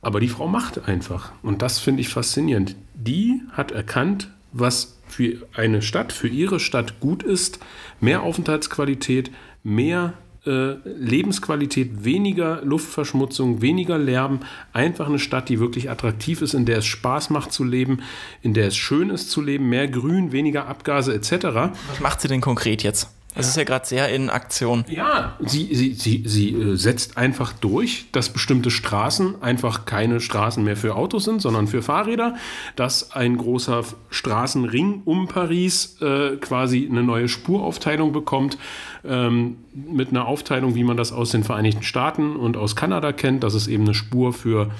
Aber 0.02 0.20
die 0.20 0.28
Frau 0.28 0.48
macht 0.48 0.86
einfach. 0.86 1.32
Und 1.42 1.62
das 1.62 1.78
finde 1.78 2.02
ich 2.02 2.08
faszinierend. 2.08 2.76
Die 2.92 3.40
hat 3.52 3.70
erkannt, 3.70 4.28
was 4.52 4.98
für 5.08 5.46
eine 5.54 5.80
Stadt, 5.80 6.12
für 6.12 6.28
ihre 6.28 6.60
Stadt 6.60 7.00
gut 7.00 7.22
ist. 7.22 7.58
Mehr 8.00 8.22
Aufenthaltsqualität, 8.22 9.30
mehr 9.62 10.12
äh, 10.46 10.74
Lebensqualität, 10.84 12.04
weniger 12.04 12.62
Luftverschmutzung, 12.64 13.62
weniger 13.62 13.98
Lärm, 13.98 14.40
einfach 14.72 15.06
eine 15.06 15.18
Stadt, 15.18 15.48
die 15.48 15.60
wirklich 15.60 15.90
attraktiv 15.90 16.42
ist, 16.42 16.54
in 16.54 16.64
der 16.64 16.78
es 16.78 16.86
Spaß 16.86 17.30
macht 17.30 17.52
zu 17.52 17.64
leben, 17.64 18.00
in 18.42 18.52
der 18.52 18.68
es 18.68 18.76
schön 18.76 19.10
ist 19.10 19.30
zu 19.30 19.40
leben, 19.40 19.68
mehr 19.68 19.88
Grün, 19.88 20.32
weniger 20.32 20.66
Abgase 20.66 21.14
etc. 21.14 21.32
Was 21.44 22.00
macht 22.00 22.20
sie 22.20 22.28
denn 22.28 22.40
konkret 22.40 22.82
jetzt? 22.82 23.08
Es 23.34 23.48
ist 23.48 23.56
ja 23.56 23.64
gerade 23.64 23.86
sehr 23.86 24.08
in 24.10 24.28
Aktion. 24.28 24.84
Ja, 24.88 25.36
sie, 25.40 25.74
sie, 25.74 25.94
sie, 25.94 26.22
sie 26.26 26.50
äh, 26.50 26.76
setzt 26.76 27.16
einfach 27.16 27.52
durch, 27.52 28.06
dass 28.12 28.30
bestimmte 28.30 28.70
Straßen 28.70 29.42
einfach 29.42 29.86
keine 29.86 30.20
Straßen 30.20 30.62
mehr 30.62 30.76
für 30.76 30.96
Autos 30.96 31.24
sind, 31.24 31.40
sondern 31.40 31.66
für 31.66 31.82
Fahrräder. 31.82 32.34
Dass 32.76 33.12
ein 33.12 33.38
großer 33.38 33.84
Straßenring 34.10 35.02
um 35.04 35.28
Paris 35.28 35.96
äh, 36.02 36.36
quasi 36.36 36.86
eine 36.90 37.02
neue 37.02 37.28
Spuraufteilung 37.28 38.12
bekommt. 38.12 38.58
Ähm, 39.04 39.56
mit 39.74 40.10
einer 40.10 40.26
Aufteilung, 40.26 40.74
wie 40.74 40.84
man 40.84 40.96
das 40.96 41.12
aus 41.12 41.30
den 41.30 41.42
Vereinigten 41.42 41.82
Staaten 41.82 42.36
und 42.36 42.56
aus 42.56 42.76
Kanada 42.76 43.12
kennt, 43.12 43.42
dass 43.42 43.54
es 43.54 43.66
eben 43.66 43.84
eine 43.84 43.94
Spur 43.94 44.32
für 44.32 44.70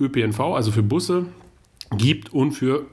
ÖPNV, 0.00 0.40
also 0.40 0.72
für 0.72 0.82
Busse 0.82 1.26
gibt 1.96 2.32
und 2.32 2.52
für 2.52 2.86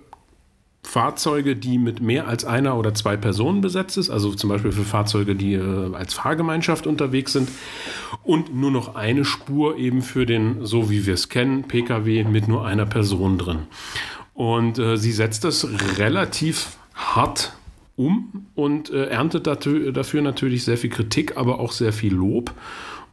Fahrzeuge, 0.86 1.56
die 1.56 1.78
mit 1.78 2.02
mehr 2.02 2.28
als 2.28 2.46
einer 2.46 2.78
oder 2.78 2.94
zwei 2.94 3.18
Personen 3.18 3.62
besetzt 3.62 3.98
ist, 3.98 4.10
also 4.10 4.34
zum 4.34 4.50
Beispiel 4.50 4.72
für 4.72 4.84
Fahrzeuge, 4.84 5.36
die 5.36 5.54
äh, 5.54 5.94
als 5.94 6.14
Fahrgemeinschaft 6.14 6.88
unterwegs 6.88 7.34
sind 7.34 7.50
und 8.24 8.56
nur 8.56 8.72
noch 8.72 8.96
eine 8.96 9.26
Spur 9.26 9.78
eben 9.78 10.02
für 10.02 10.26
den, 10.26 10.66
so 10.66 10.90
wie 10.90 11.06
wir 11.06 11.16
es 11.16 11.30
kennen, 11.30 11.64
Pkw 11.64 12.24
mit 12.24 12.48
nur 12.48 12.66
einer 12.66 12.86
Person 12.86 13.38
drin. 13.38 13.60
Und 14.34 14.80
äh, 14.80 14.98
sie 14.98 15.12
setzt 15.12 15.44
das 15.44 15.68
relativ 15.98 16.78
hart 16.94 17.54
um 17.96 18.46
und 18.56 18.90
äh, 18.90 19.06
erntet 19.06 19.48
dafür, 19.48 20.22
natürlich 20.22 20.66
sehr 20.66 20.78
viel 20.78 20.90
Kritik, 20.90 21.38
aber 21.38 21.60
auch 21.60 21.72
sehr 21.72 21.94
viel 21.94 22.14
Lob. 22.14 22.54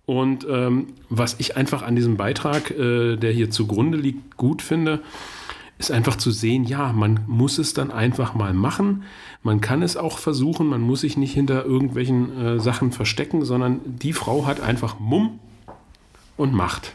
Und 0.05 0.45
ähm, 0.51 0.89
was 1.09 1.37
ich 1.39 1.57
einfach 1.57 1.83
an 1.83 1.95
diesem 1.95 2.17
Beitrag, 2.17 2.71
äh, 2.73 3.17
der 3.17 3.31
hier 3.31 3.51
zugrunde 3.51 3.97
liegt, 3.99 4.37
gut 4.37 4.61
finde, 4.61 5.01
ist 5.83 5.91
einfach 5.91 6.17
zu 6.17 6.31
sehen, 6.31 6.65
ja, 6.65 6.93
man 6.93 7.21
muss 7.27 7.59
es 7.59 7.75
dann 7.75 7.91
einfach 7.91 8.35
mal 8.35 8.55
machen. 8.55 9.03
Man 9.43 9.61
kann 9.61 9.83
es 9.83 9.97
auch 9.97 10.19
versuchen, 10.19 10.69
man 10.69 10.81
muss 10.81 11.01
sich 11.01 11.17
nicht 11.17 11.35
hinter 11.35 11.65
irgendwelchen 11.65 12.39
äh, 12.39 12.61
Sachen 12.61 12.93
verstecken, 12.93 13.45
sondern 13.45 13.81
die 13.85 14.13
Frau 14.13 14.47
hat 14.47 14.61
einfach 14.61 15.01
Mumm 15.01 15.41
und 16.37 16.55
Macht. 16.55 16.95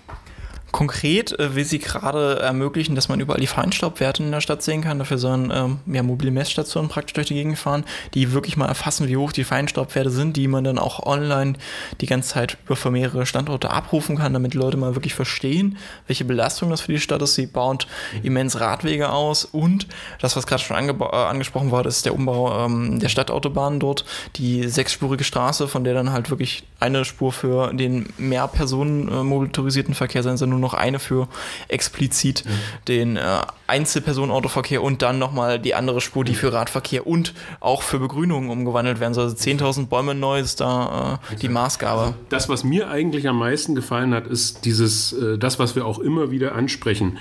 Konkret 0.71 1.37
äh, 1.39 1.55
will 1.55 1.63
sie 1.63 1.79
gerade 1.79 2.39
ermöglichen, 2.39 2.95
dass 2.95 3.09
man 3.09 3.19
überall 3.19 3.39
die 3.39 3.47
Feinstaubwerte 3.47 4.23
in 4.23 4.31
der 4.31 4.41
Stadt 4.41 4.61
sehen 4.61 4.81
kann. 4.81 4.99
Dafür 4.99 5.17
sollen 5.17 5.51
ähm, 5.53 5.79
ja, 5.85 6.03
mobile 6.03 6.31
Messstationen 6.31 6.89
praktisch 6.89 7.13
durch 7.13 7.27
die 7.27 7.35
Gegend 7.35 7.57
fahren, 7.57 7.85
die 8.13 8.33
wirklich 8.33 8.57
mal 8.57 8.67
erfassen, 8.67 9.07
wie 9.07 9.17
hoch 9.17 9.31
die 9.31 9.43
Feinstaubwerte 9.43 10.09
sind, 10.09 10.35
die 10.35 10.47
man 10.47 10.63
dann 10.63 10.77
auch 10.77 11.05
online 11.05 11.53
die 12.01 12.05
ganze 12.05 12.29
Zeit 12.29 12.57
über 12.67 12.91
mehrere 12.91 13.25
Standorte 13.25 13.71
abrufen 13.71 14.17
kann, 14.17 14.33
damit 14.33 14.53
Leute 14.53 14.77
mal 14.77 14.95
wirklich 14.95 15.13
verstehen, 15.13 15.77
welche 16.07 16.25
Belastung 16.25 16.69
das 16.69 16.81
für 16.81 16.91
die 16.91 16.99
Stadt 16.99 17.21
ist. 17.21 17.35
Sie 17.35 17.47
baut 17.47 17.87
immens 18.23 18.59
Radwege 18.59 19.09
aus 19.09 19.45
und 19.45 19.87
das, 20.19 20.35
was 20.35 20.47
gerade 20.47 20.61
schon 20.61 20.75
äh, 20.77 21.03
angesprochen 21.15 21.71
wurde, 21.71 21.89
ist 21.89 22.05
der 22.05 22.13
Umbau 22.13 22.65
ähm, 22.65 22.99
der 22.99 23.09
Stadtautobahn 23.09 23.79
dort, 23.79 24.05
die 24.35 24.67
sechsspurige 24.67 25.23
Straße, 25.23 25.67
von 25.67 25.83
der 25.83 25.93
dann 25.93 26.11
halt 26.11 26.29
wirklich 26.29 26.63
eine 26.79 27.05
Spur 27.05 27.31
für 27.31 27.73
den 27.73 28.07
mehr 28.17 28.47
Personen 28.47 29.07
äh, 29.09 29.23
motorisierten 29.23 29.93
Verkehr 29.93 30.23
sein 30.23 30.37
soll, 30.37 30.56
nur 30.57 30.69
noch 30.69 30.73
eine 30.73 30.99
für 30.99 31.27
explizit 31.67 32.45
mhm. 32.45 32.49
den 32.87 33.17
äh, 33.17 33.39
Einzelpersonenautoverkehr 33.67 34.81
und 34.81 35.01
dann 35.01 35.19
nochmal 35.19 35.59
die 35.59 35.75
andere 35.75 36.01
Spur, 36.01 36.23
die 36.23 36.35
für 36.35 36.53
Radverkehr 36.53 37.05
und 37.05 37.33
auch 37.59 37.81
für 37.81 37.99
Begrünung 37.99 38.49
umgewandelt 38.49 38.99
werden 38.99 39.13
soll. 39.13 39.25
Also 39.25 39.35
10.000 39.35 39.87
Bäume 39.87 40.15
neu 40.15 40.39
ist 40.39 40.61
da 40.61 41.19
äh, 41.31 41.35
die 41.35 41.49
Maßgabe. 41.49 42.01
Also 42.01 42.15
das, 42.29 42.49
was 42.49 42.63
mir 42.63 42.89
eigentlich 42.89 43.27
am 43.27 43.37
meisten 43.39 43.75
gefallen 43.75 44.13
hat, 44.13 44.27
ist 44.27 44.65
dieses, 44.65 45.13
äh, 45.13 45.37
das, 45.37 45.59
was 45.59 45.75
wir 45.75 45.85
auch 45.85 45.99
immer 45.99 46.31
wieder 46.31 46.55
ansprechen, 46.55 47.17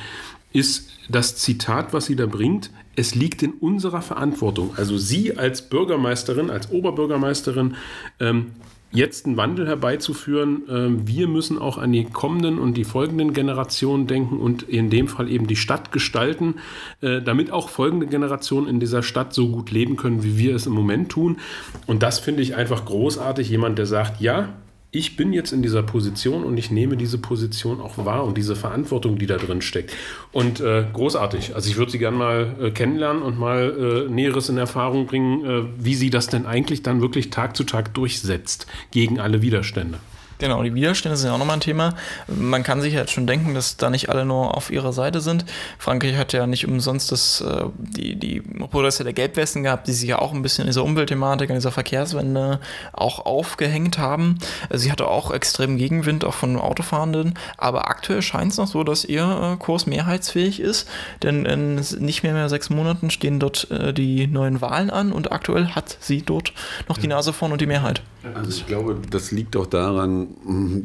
ist 0.52 0.88
das 1.08 1.36
Zitat, 1.36 1.92
was 1.92 2.06
sie 2.06 2.16
da 2.16 2.26
bringt. 2.26 2.70
Es 2.94 3.14
liegt 3.14 3.42
in 3.42 3.52
unserer 3.52 4.00
Verantwortung. 4.00 4.72
Also 4.76 4.96
Sie 4.96 5.36
als 5.36 5.68
Bürgermeisterin, 5.68 6.50
als 6.50 6.70
Oberbürgermeisterin, 6.70 7.76
ähm, 8.20 8.52
jetzt 8.96 9.26
einen 9.26 9.36
Wandel 9.36 9.66
herbeizuführen. 9.66 10.62
Ähm, 10.68 11.06
wir 11.06 11.28
müssen 11.28 11.58
auch 11.58 11.78
an 11.78 11.92
die 11.92 12.04
kommenden 12.04 12.58
und 12.58 12.76
die 12.76 12.84
folgenden 12.84 13.32
Generationen 13.32 14.06
denken 14.06 14.38
und 14.38 14.62
in 14.62 14.90
dem 14.90 15.08
Fall 15.08 15.30
eben 15.30 15.46
die 15.46 15.56
Stadt 15.56 15.92
gestalten, 15.92 16.56
äh, 17.00 17.20
damit 17.20 17.50
auch 17.50 17.68
folgende 17.68 18.06
Generationen 18.06 18.68
in 18.68 18.80
dieser 18.80 19.02
Stadt 19.02 19.34
so 19.34 19.48
gut 19.48 19.70
leben 19.70 19.96
können, 19.96 20.24
wie 20.24 20.38
wir 20.38 20.54
es 20.54 20.66
im 20.66 20.72
Moment 20.72 21.10
tun. 21.10 21.38
Und 21.86 22.02
das 22.02 22.18
finde 22.18 22.42
ich 22.42 22.56
einfach 22.56 22.84
großartig. 22.84 23.50
Jemand, 23.50 23.78
der 23.78 23.86
sagt, 23.86 24.20
ja, 24.20 24.48
ich 24.96 25.16
bin 25.16 25.32
jetzt 25.32 25.52
in 25.52 25.62
dieser 25.62 25.82
Position 25.82 26.44
und 26.44 26.56
ich 26.56 26.70
nehme 26.70 26.96
diese 26.96 27.18
Position 27.18 27.80
auch 27.80 27.98
wahr 27.98 28.24
und 28.24 28.38
diese 28.38 28.56
Verantwortung, 28.56 29.18
die 29.18 29.26
da 29.26 29.36
drin 29.36 29.60
steckt. 29.60 29.92
Und 30.32 30.60
äh, 30.60 30.86
großartig. 30.92 31.54
Also 31.54 31.68
ich 31.68 31.76
würde 31.76 31.92
sie 31.92 31.98
gerne 31.98 32.16
mal 32.16 32.56
äh, 32.60 32.70
kennenlernen 32.70 33.22
und 33.22 33.38
mal 33.38 34.06
äh, 34.08 34.10
Näheres 34.10 34.48
in 34.48 34.56
Erfahrung 34.56 35.06
bringen, 35.06 35.44
äh, 35.44 35.64
wie 35.78 35.94
sie 35.94 36.10
das 36.10 36.28
denn 36.28 36.46
eigentlich 36.46 36.82
dann 36.82 37.00
wirklich 37.00 37.30
Tag 37.30 37.56
zu 37.56 37.64
Tag 37.64 37.92
durchsetzt 37.94 38.66
gegen 38.90 39.20
alle 39.20 39.42
Widerstände. 39.42 39.98
Genau, 40.38 40.62
die 40.62 40.74
Widerstände 40.74 41.16
sind 41.16 41.28
ja 41.28 41.34
auch 41.34 41.38
nochmal 41.38 41.56
ein 41.56 41.60
Thema. 41.60 41.94
Man 42.26 42.62
kann 42.62 42.80
sich 42.80 42.92
jetzt 42.92 43.12
schon 43.12 43.26
denken, 43.26 43.54
dass 43.54 43.76
da 43.76 43.88
nicht 43.88 44.10
alle 44.10 44.24
nur 44.24 44.54
auf 44.56 44.70
ihrer 44.70 44.92
Seite 44.92 45.20
sind. 45.20 45.46
Frankreich 45.78 46.16
hat 46.16 46.32
ja 46.32 46.46
nicht 46.46 46.66
umsonst 46.66 47.10
das, 47.10 47.40
äh, 47.40 47.64
die, 47.78 48.16
die 48.16 48.40
Proteste 48.40 49.04
der 49.04 49.12
Gelbwesten 49.12 49.62
gehabt, 49.62 49.86
die 49.88 49.92
sich 49.92 50.08
ja 50.08 50.18
auch 50.18 50.34
ein 50.34 50.42
bisschen 50.42 50.62
in 50.62 50.68
dieser 50.68 50.84
Umweltthematik, 50.84 51.48
an 51.50 51.56
dieser 51.56 51.72
Verkehrswende 51.72 52.60
auch 52.92 53.24
aufgehängt 53.24 53.98
haben. 53.98 54.38
Sie 54.70 54.92
hatte 54.92 55.08
auch 55.08 55.30
extrem 55.30 55.78
Gegenwind, 55.78 56.24
auch 56.24 56.34
von 56.34 56.58
Autofahrenden. 56.58 57.34
Aber 57.56 57.88
aktuell 57.88 58.20
scheint 58.22 58.52
es 58.52 58.58
noch 58.58 58.66
so, 58.66 58.84
dass 58.84 59.04
ihr 59.04 59.54
äh, 59.54 59.56
Kurs 59.56 59.86
mehrheitsfähig 59.86 60.60
ist. 60.60 60.88
Denn 61.22 61.46
in 61.46 61.76
nicht 61.98 62.22
mehr, 62.22 62.32
mehr 62.32 62.48
sechs 62.48 62.68
Monaten 62.68 63.10
stehen 63.10 63.40
dort 63.40 63.70
äh, 63.70 63.92
die 63.92 64.26
neuen 64.26 64.60
Wahlen 64.60 64.90
an 64.90 65.12
und 65.12 65.32
aktuell 65.32 65.68
hat 65.68 65.96
sie 66.00 66.22
dort 66.22 66.52
noch 66.88 66.98
die 66.98 67.06
Nase 67.06 67.32
vorn 67.32 67.52
und 67.52 67.60
die 67.60 67.66
Mehrheit. 67.66 68.02
Also 68.34 68.50
ich 68.50 68.66
glaube, 68.66 68.98
das 69.10 69.30
liegt 69.30 69.56
auch 69.56 69.66
daran, 69.66 70.28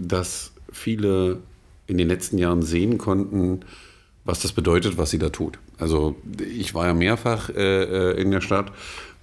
dass 0.08 0.52
viele 0.72 1.40
in 1.88 1.98
den 1.98 2.08
letzten 2.08 2.38
Jahren 2.38 2.62
sehen 2.62 2.98
konnten, 2.98 3.62
was 4.24 4.42
das 4.42 4.52
bedeutet, 4.52 4.98
was 4.98 5.10
sie 5.10 5.20
da 5.20 5.30
tut. 5.30 5.60
Also 5.78 6.16
ich 6.40 6.74
war 6.74 6.88
ja 6.88 6.94
mehrfach 6.94 7.50
äh, 7.50 8.12
äh 8.14 8.22
in 8.22 8.32
der 8.32 8.42
Stadt, 8.42 8.72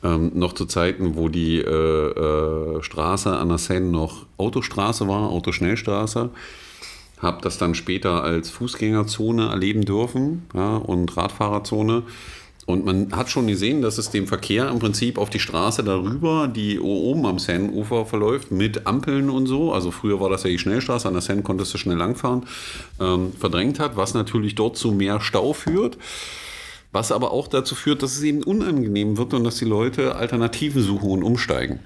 ähm, 0.03 0.33
noch 0.35 0.53
zu 0.53 0.67
Zeiten, 0.67 1.17
wo 1.17 1.29
die 1.29 1.59
äh, 1.59 1.69
äh, 1.71 2.83
Straße 2.83 3.37
an 3.37 3.49
der 3.49 3.59
Seine 3.59 3.87
noch 3.87 4.27
Autostraße 4.37 5.09
war, 5.09 5.31
Autoschnellstraße. 5.31 6.31
Habe 7.19 7.43
das 7.43 7.59
dann 7.59 7.75
später 7.75 8.23
als 8.23 8.51
Fußgängerzone 8.51 9.49
erleben 9.49 9.85
dürfen 9.85 10.47
ja, 10.55 10.77
und 10.77 11.17
Radfahrerzone. 11.17 12.05
Und 12.69 12.85
man 12.85 13.17
hat 13.17 13.31
schon 13.31 13.47
gesehen, 13.47 13.81
dass 13.81 13.97
es 13.97 14.11
dem 14.11 14.27
Verkehr 14.27 14.69
im 14.69 14.79
Prinzip 14.79 15.17
auf 15.17 15.31
die 15.31 15.41
Straße 15.41 15.83
darüber, 15.83 16.49
die 16.49 16.79
oben 16.79 17.25
am 17.25 17.39
Seine-Ufer 17.39 18.05
verläuft, 18.05 18.51
mit 18.51 18.87
Ampeln 18.87 19.31
und 19.31 19.47
so, 19.47 19.73
also 19.73 19.91
früher 19.91 20.21
war 20.21 20.29
das 20.29 20.43
ja 20.43 20.51
die 20.51 20.59
Schnellstraße, 20.59 21.09
an 21.09 21.15
der 21.15 21.23
Seine 21.23 21.41
konntest 21.41 21.73
du 21.73 21.79
schnell 21.79 21.97
langfahren, 21.97 22.43
ähm, 23.01 23.33
verdrängt 23.33 23.81
hat, 23.81 23.97
was 23.97 24.13
natürlich 24.13 24.55
dort 24.55 24.77
zu 24.77 24.93
mehr 24.93 25.23
Stau 25.23 25.55
führt. 25.55 25.97
Was 26.93 27.11
aber 27.11 27.31
auch 27.31 27.49
dazu 27.49 27.75
führt, 27.75 28.03
dass 28.03 28.17
es 28.17 28.23
eben 28.23 28.43
unangenehm 28.43 29.17
wird 29.17 29.33
und 29.33 29.45
dass 29.45 29.57
die 29.57 29.65
Leute 29.65 30.17
Alternativen 30.17 30.83
suchen 30.83 31.09
und 31.09 31.23
umsteigen. 31.23 31.79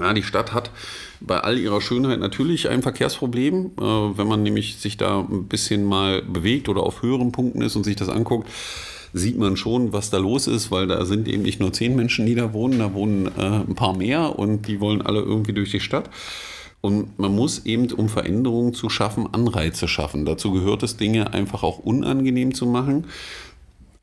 Ja, 0.00 0.14
die 0.14 0.22
Stadt 0.22 0.54
hat 0.54 0.70
bei 1.20 1.40
all 1.40 1.58
ihrer 1.58 1.82
Schönheit 1.82 2.20
natürlich 2.20 2.70
ein 2.70 2.80
Verkehrsproblem. 2.80 3.72
Äh, 3.78 3.82
wenn 3.82 4.28
man 4.28 4.42
nämlich 4.42 4.78
sich 4.78 4.96
da 4.96 5.20
ein 5.20 5.44
bisschen 5.46 5.84
mal 5.84 6.22
bewegt 6.22 6.70
oder 6.70 6.84
auf 6.84 7.02
höheren 7.02 7.32
Punkten 7.32 7.60
ist 7.60 7.76
und 7.76 7.84
sich 7.84 7.96
das 7.96 8.08
anguckt, 8.08 8.48
sieht 9.16 9.38
man 9.38 9.56
schon, 9.56 9.92
was 9.92 10.10
da 10.10 10.18
los 10.18 10.46
ist, 10.46 10.70
weil 10.70 10.86
da 10.86 11.04
sind 11.04 11.28
eben 11.28 11.42
nicht 11.42 11.60
nur 11.60 11.72
zehn 11.72 11.96
Menschen, 11.96 12.26
die 12.26 12.34
da 12.34 12.52
wohnen, 12.52 12.78
da 12.78 12.92
wohnen 12.94 13.26
äh, 13.26 13.40
ein 13.40 13.74
paar 13.74 13.96
mehr 13.96 14.38
und 14.38 14.68
die 14.68 14.80
wollen 14.80 15.02
alle 15.02 15.20
irgendwie 15.20 15.52
durch 15.52 15.70
die 15.70 15.80
Stadt. 15.80 16.10
Und 16.80 17.18
man 17.18 17.34
muss 17.34 17.64
eben, 17.66 17.90
um 17.92 18.08
Veränderungen 18.08 18.74
zu 18.74 18.88
schaffen, 18.88 19.26
Anreize 19.32 19.88
schaffen. 19.88 20.24
Dazu 20.24 20.52
gehört 20.52 20.82
es, 20.82 20.96
Dinge 20.96 21.32
einfach 21.32 21.62
auch 21.62 21.78
unangenehm 21.78 22.54
zu 22.54 22.66
machen. 22.66 23.06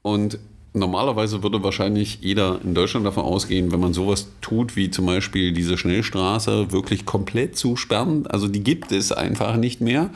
Und 0.01 0.39
normalerweise 0.73 1.43
würde 1.43 1.63
wahrscheinlich 1.63 2.19
jeder 2.21 2.59
in 2.63 2.73
Deutschland 2.73 3.05
davon 3.05 3.23
ausgehen, 3.23 3.71
wenn 3.71 3.79
man 3.79 3.93
sowas 3.93 4.27
tut, 4.41 4.75
wie 4.75 4.89
zum 4.89 5.05
Beispiel 5.05 5.53
diese 5.53 5.77
Schnellstraße 5.77 6.71
wirklich 6.71 7.05
komplett 7.05 7.55
zu 7.55 7.75
sperren, 7.75 8.27
also 8.27 8.47
die 8.47 8.63
gibt 8.63 8.91
es 8.91 9.11
einfach 9.11 9.55
nicht 9.55 9.81
mehr, 9.81 10.09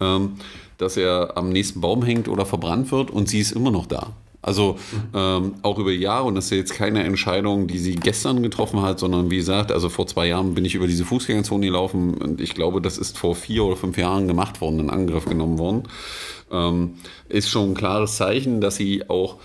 ähm, 0.00 0.34
dass 0.78 0.96
er 0.96 1.36
am 1.36 1.48
nächsten 1.50 1.80
Baum 1.80 2.04
hängt 2.04 2.28
oder 2.28 2.44
verbrannt 2.44 2.92
wird 2.92 3.10
und 3.10 3.28
sie 3.28 3.40
ist 3.40 3.52
immer 3.52 3.70
noch 3.70 3.86
da. 3.86 4.12
Also 4.44 4.76
ähm, 5.14 5.54
auch 5.62 5.78
über 5.78 5.90
Jahre 5.90 6.26
und 6.26 6.34
das 6.34 6.46
ist 6.46 6.50
jetzt 6.50 6.74
keine 6.74 7.02
Entscheidung, 7.02 7.66
die 7.66 7.78
sie 7.78 7.94
gestern 7.94 8.42
getroffen 8.42 8.82
hat, 8.82 8.98
sondern 8.98 9.30
wie 9.30 9.38
gesagt, 9.38 9.72
also 9.72 9.88
vor 9.88 10.06
zwei 10.06 10.26
Jahren 10.28 10.54
bin 10.54 10.66
ich 10.66 10.74
über 10.74 10.86
diese 10.86 11.06
Fußgängerzone 11.06 11.64
gelaufen 11.64 12.12
und 12.12 12.42
ich 12.42 12.54
glaube, 12.54 12.82
das 12.82 12.98
ist 12.98 13.16
vor 13.16 13.34
vier 13.34 13.64
oder 13.64 13.76
fünf 13.76 13.96
Jahren 13.96 14.28
gemacht 14.28 14.60
worden, 14.60 14.80
in 14.80 14.90
Angriff 14.90 15.24
genommen 15.24 15.58
worden. 15.58 15.84
Ähm, 16.52 16.96
ist 17.30 17.48
schon 17.48 17.70
ein 17.70 17.74
klares 17.74 18.16
Zeichen, 18.16 18.60
dass 18.60 18.76
sie 18.76 19.08
auch 19.08 19.38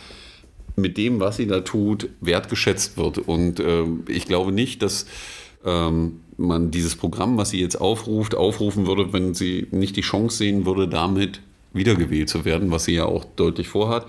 mit 0.76 0.98
dem, 0.98 1.22
was 1.22 1.38
sie 1.38 1.48
da 1.48 1.62
tut, 1.62 2.10
wertgeschätzt 2.20 2.98
wird. 2.98 3.20
Und 3.20 3.62
äh, 3.62 3.86
ich 4.10 4.26
glaube 4.26 4.52
nicht, 4.52 4.82
dass 4.82 5.06
ähm, 5.64 6.20
man 6.36 6.72
dieses 6.72 6.98
Programm, 6.98 7.38
was 7.38 7.52
sie 7.52 7.62
jetzt 7.62 7.80
aufruft, 7.80 8.36
aufrufen 8.36 8.86
würde, 8.86 9.14
wenn 9.14 9.34
sie 9.34 9.68
nicht 9.72 9.96
die 9.96 10.02
Chance 10.02 10.38
sehen 10.38 10.66
würde, 10.66 10.90
damit 10.90 11.40
wiedergewählt 11.74 12.30
zu 12.30 12.46
werden, 12.46 12.72
was 12.72 12.86
sie 12.86 12.96
ja 12.96 13.06
auch 13.06 13.26
deutlich 13.36 13.68
vorhat. 13.68 14.06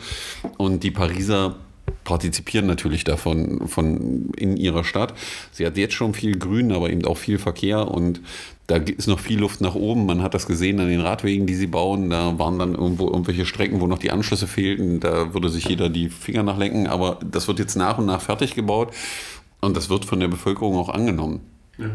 Und 0.56 0.82
die 0.82 0.90
Pariser 0.90 1.56
partizipieren 2.04 2.66
natürlich 2.66 3.04
davon 3.04 3.68
von 3.68 4.30
in 4.36 4.56
ihrer 4.56 4.84
Stadt. 4.84 5.14
Sie 5.52 5.66
hat 5.66 5.76
jetzt 5.76 5.94
schon 5.94 6.14
viel 6.14 6.38
Grün, 6.38 6.72
aber 6.72 6.90
eben 6.90 7.04
auch 7.04 7.16
viel 7.16 7.38
Verkehr 7.38 7.88
und 7.88 8.20
da 8.66 8.76
ist 8.76 9.08
noch 9.08 9.18
viel 9.18 9.40
Luft 9.40 9.60
nach 9.60 9.74
oben. 9.74 10.06
Man 10.06 10.22
hat 10.22 10.32
das 10.32 10.46
gesehen 10.46 10.78
an 10.78 10.88
den 10.88 11.00
Radwegen, 11.00 11.44
die 11.44 11.56
sie 11.56 11.66
bauen. 11.66 12.08
Da 12.08 12.38
waren 12.38 12.56
dann 12.56 12.76
irgendwo 12.76 13.08
irgendwelche 13.08 13.44
Strecken, 13.44 13.80
wo 13.80 13.88
noch 13.88 13.98
die 13.98 14.12
Anschlüsse 14.12 14.46
fehlten. 14.46 15.00
Da 15.00 15.34
würde 15.34 15.48
sich 15.48 15.64
jeder 15.64 15.88
die 15.88 16.08
Finger 16.08 16.44
nachlenken. 16.44 16.86
Aber 16.86 17.18
das 17.28 17.48
wird 17.48 17.58
jetzt 17.58 17.74
nach 17.74 17.98
und 17.98 18.06
nach 18.06 18.22
fertig 18.22 18.54
gebaut 18.54 18.94
und 19.60 19.76
das 19.76 19.90
wird 19.90 20.04
von 20.04 20.20
der 20.20 20.28
Bevölkerung 20.28 20.76
auch 20.76 20.88
angenommen. 20.88 21.40
Ja. 21.78 21.90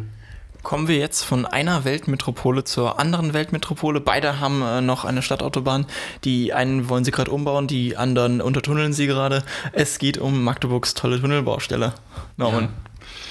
Kommen 0.66 0.88
wir 0.88 0.98
jetzt 0.98 1.22
von 1.22 1.46
einer 1.46 1.86
Weltmetropole 1.86 2.64
zur 2.64 2.98
anderen 2.98 3.36
Weltmetropole. 3.36 4.02
Beide 4.02 4.40
haben 4.40 4.64
äh, 4.64 4.82
noch 4.82 5.06
eine 5.06 5.22
Stadtautobahn. 5.22 5.86
Die 6.24 6.54
einen 6.54 6.90
wollen 6.90 7.06
sie 7.06 7.12
gerade 7.12 7.30
umbauen, 7.30 7.68
die 7.68 7.98
anderen 7.98 8.42
untertunneln 8.42 8.92
sie 8.92 9.06
gerade. 9.06 9.44
Es 9.74 10.00
geht 10.00 10.18
um 10.18 10.44
Magdeburgs 10.44 10.96
tolle 10.96 11.22
Tunnelbaustelle. 11.22 11.94
Norman. 12.38 12.64
Ja. 12.64 12.70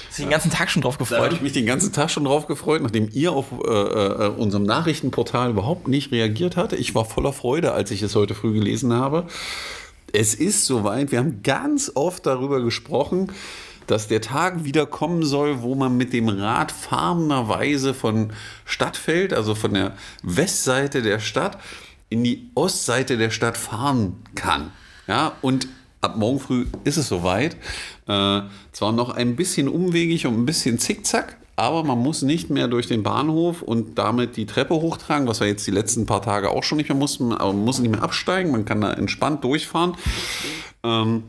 Hast 0.08 0.18
du 0.20 0.22
den 0.22 0.30
ganzen 0.30 0.52
Tag 0.52 0.70
schon 0.70 0.82
drauf 0.82 0.96
gefreut? 0.96 1.18
Da 1.18 1.24
habe 1.24 1.34
ich 1.34 1.40
mich 1.40 1.52
den 1.52 1.66
ganzen 1.66 1.92
Tag 1.92 2.08
schon 2.12 2.22
drauf 2.22 2.46
gefreut, 2.46 2.82
nachdem 2.82 3.08
ihr 3.12 3.32
auf 3.32 3.46
äh, 3.66 3.68
äh, 3.68 4.28
unserem 4.28 4.62
Nachrichtenportal 4.62 5.50
überhaupt 5.50 5.88
nicht 5.88 6.12
reagiert 6.12 6.56
hatte. 6.56 6.76
Ich 6.76 6.94
war 6.94 7.04
voller 7.04 7.32
Freude, 7.32 7.72
als 7.72 7.90
ich 7.90 8.00
es 8.02 8.14
heute 8.14 8.36
früh 8.36 8.52
gelesen 8.52 8.92
habe. 8.92 9.26
Es 10.12 10.36
ist 10.36 10.66
soweit. 10.66 11.10
Wir 11.10 11.18
haben 11.18 11.42
ganz 11.42 11.90
oft 11.96 12.26
darüber 12.26 12.62
gesprochen 12.62 13.32
dass 13.86 14.08
der 14.08 14.20
Tag 14.20 14.64
wieder 14.64 14.86
kommen 14.86 15.22
soll, 15.24 15.62
wo 15.62 15.74
man 15.74 15.96
mit 15.96 16.12
dem 16.12 16.28
Rad 16.28 16.72
fahrenderweise 16.72 17.94
von 17.94 18.32
Stadtfeld, 18.64 19.32
also 19.32 19.54
von 19.54 19.74
der 19.74 19.92
Westseite 20.22 21.02
der 21.02 21.20
Stadt, 21.20 21.58
in 22.08 22.24
die 22.24 22.50
Ostseite 22.54 23.16
der 23.16 23.30
Stadt 23.30 23.56
fahren 23.56 24.22
kann. 24.34 24.70
Ja, 25.06 25.32
und 25.42 25.68
ab 26.00 26.16
morgen 26.16 26.40
früh 26.40 26.66
ist 26.84 26.96
es 26.96 27.08
soweit. 27.08 27.56
Äh, 28.06 28.42
zwar 28.72 28.92
noch 28.92 29.10
ein 29.10 29.36
bisschen 29.36 29.68
umwegig 29.68 30.26
und 30.26 30.34
ein 30.34 30.46
bisschen 30.46 30.78
zickzack, 30.78 31.36
aber 31.56 31.84
man 31.84 31.98
muss 31.98 32.22
nicht 32.22 32.50
mehr 32.50 32.68
durch 32.68 32.86
den 32.86 33.02
Bahnhof 33.02 33.62
und 33.62 33.98
damit 33.98 34.36
die 34.36 34.46
Treppe 34.46 34.74
hochtragen, 34.74 35.26
was 35.26 35.40
wir 35.40 35.46
jetzt 35.46 35.66
die 35.66 35.70
letzten 35.70 36.06
paar 36.06 36.22
Tage 36.22 36.50
auch 36.50 36.62
schon 36.62 36.78
nicht 36.78 36.88
mehr 36.88 36.98
mussten, 36.98 37.32
aber 37.32 37.52
man 37.52 37.64
muss 37.64 37.78
nicht 37.78 37.90
mehr 37.90 38.02
absteigen, 38.02 38.50
man 38.50 38.64
kann 38.64 38.80
da 38.80 38.92
entspannt 38.92 39.44
durchfahren. 39.44 39.94
Ähm, 40.82 41.24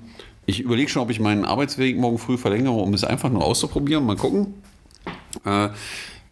ich 0.46 0.60
überlege 0.60 0.90
schon, 0.90 1.02
ob 1.02 1.10
ich 1.10 1.20
meinen 1.20 1.46
Arbeitsweg 1.46 1.98
morgen 1.98 2.18
früh 2.18 2.38
verlängere, 2.38 2.76
um 2.76 2.94
es 2.94 3.04
einfach 3.04 3.30
nur 3.30 3.44
auszuprobieren. 3.44 4.06
Mal 4.06 4.16
gucken. 4.16 4.54
Äh, 5.46 5.70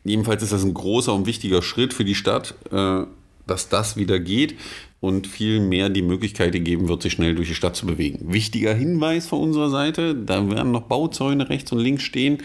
jedenfalls 0.04 0.44
ist 0.44 0.52
das 0.52 0.64
ein 0.64 0.74
großer 0.74 1.14
und 1.14 1.26
wichtiger 1.26 1.62
Schritt 1.62 1.94
für 1.94 2.06
die 2.06 2.16
Stadt, 2.16 2.56
äh, 2.72 3.04
dass 3.48 3.70
das 3.70 3.98
wieder 3.98 4.20
geht 4.20 4.56
und 5.02 5.28
viel 5.28 5.60
mehr 5.60 5.90
die 5.90 6.02
Möglichkeit 6.02 6.54
geben 6.64 6.88
wird, 6.88 7.02
sich 7.02 7.14
schnell 7.14 7.36
durch 7.36 7.50
die 7.50 7.56
Stadt 7.56 7.76
zu 7.76 7.86
bewegen. 7.86 8.32
Wichtiger 8.32 8.74
Hinweis 8.74 9.28
von 9.28 9.42
unserer 9.42 9.70
Seite, 9.70 10.16
da 10.16 10.50
werden 10.50 10.72
noch 10.72 10.84
Bauzäune 10.84 11.50
rechts 11.50 11.72
und 11.72 11.80
links 11.80 12.04
stehen 12.04 12.38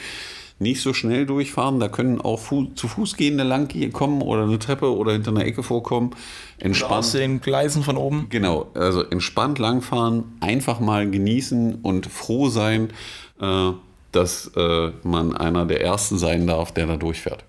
nicht 0.59 0.81
so 0.81 0.93
schnell 0.93 1.27
durchfahren. 1.27 1.81
Da 1.81 1.89
können 1.89 2.21
auch 2.21 2.39
Fu 2.39 2.65
zu 2.75 2.89
Fuß 2.89 3.17
gehende 3.17 3.45
lang 3.45 3.69
kommen 3.93 4.23
oder 4.23 4.43
eine 4.43 4.59
Treppe 4.59 4.95
oder 4.95 5.13
hinter 5.13 5.31
einer 5.31 5.45
Ecke 5.45 5.63
vorkommen. 5.63 6.11
Entspannt. 6.59 6.91
Oder 6.91 6.99
aus 6.99 7.13
den 7.13 7.41
Gleisen 7.41 7.83
von 7.83 7.97
oben. 7.97 8.27
Genau, 8.31 8.69
also 8.75 9.03
entspannt 9.03 9.59
langfahren, 9.59 10.25
einfach 10.41 10.81
mal 10.81 11.11
genießen 11.11 11.77
und 11.83 12.07
froh 12.07 12.49
sein, 12.49 12.91
äh, 13.41 13.71
dass 14.13 14.51
äh, 14.57 14.91
man 15.03 15.37
einer 15.37 15.67
der 15.67 15.83
Ersten 15.83 16.19
sein 16.19 16.47
darf, 16.47 16.73
der 16.73 16.87
da 16.87 16.97
durchfährt 16.97 17.45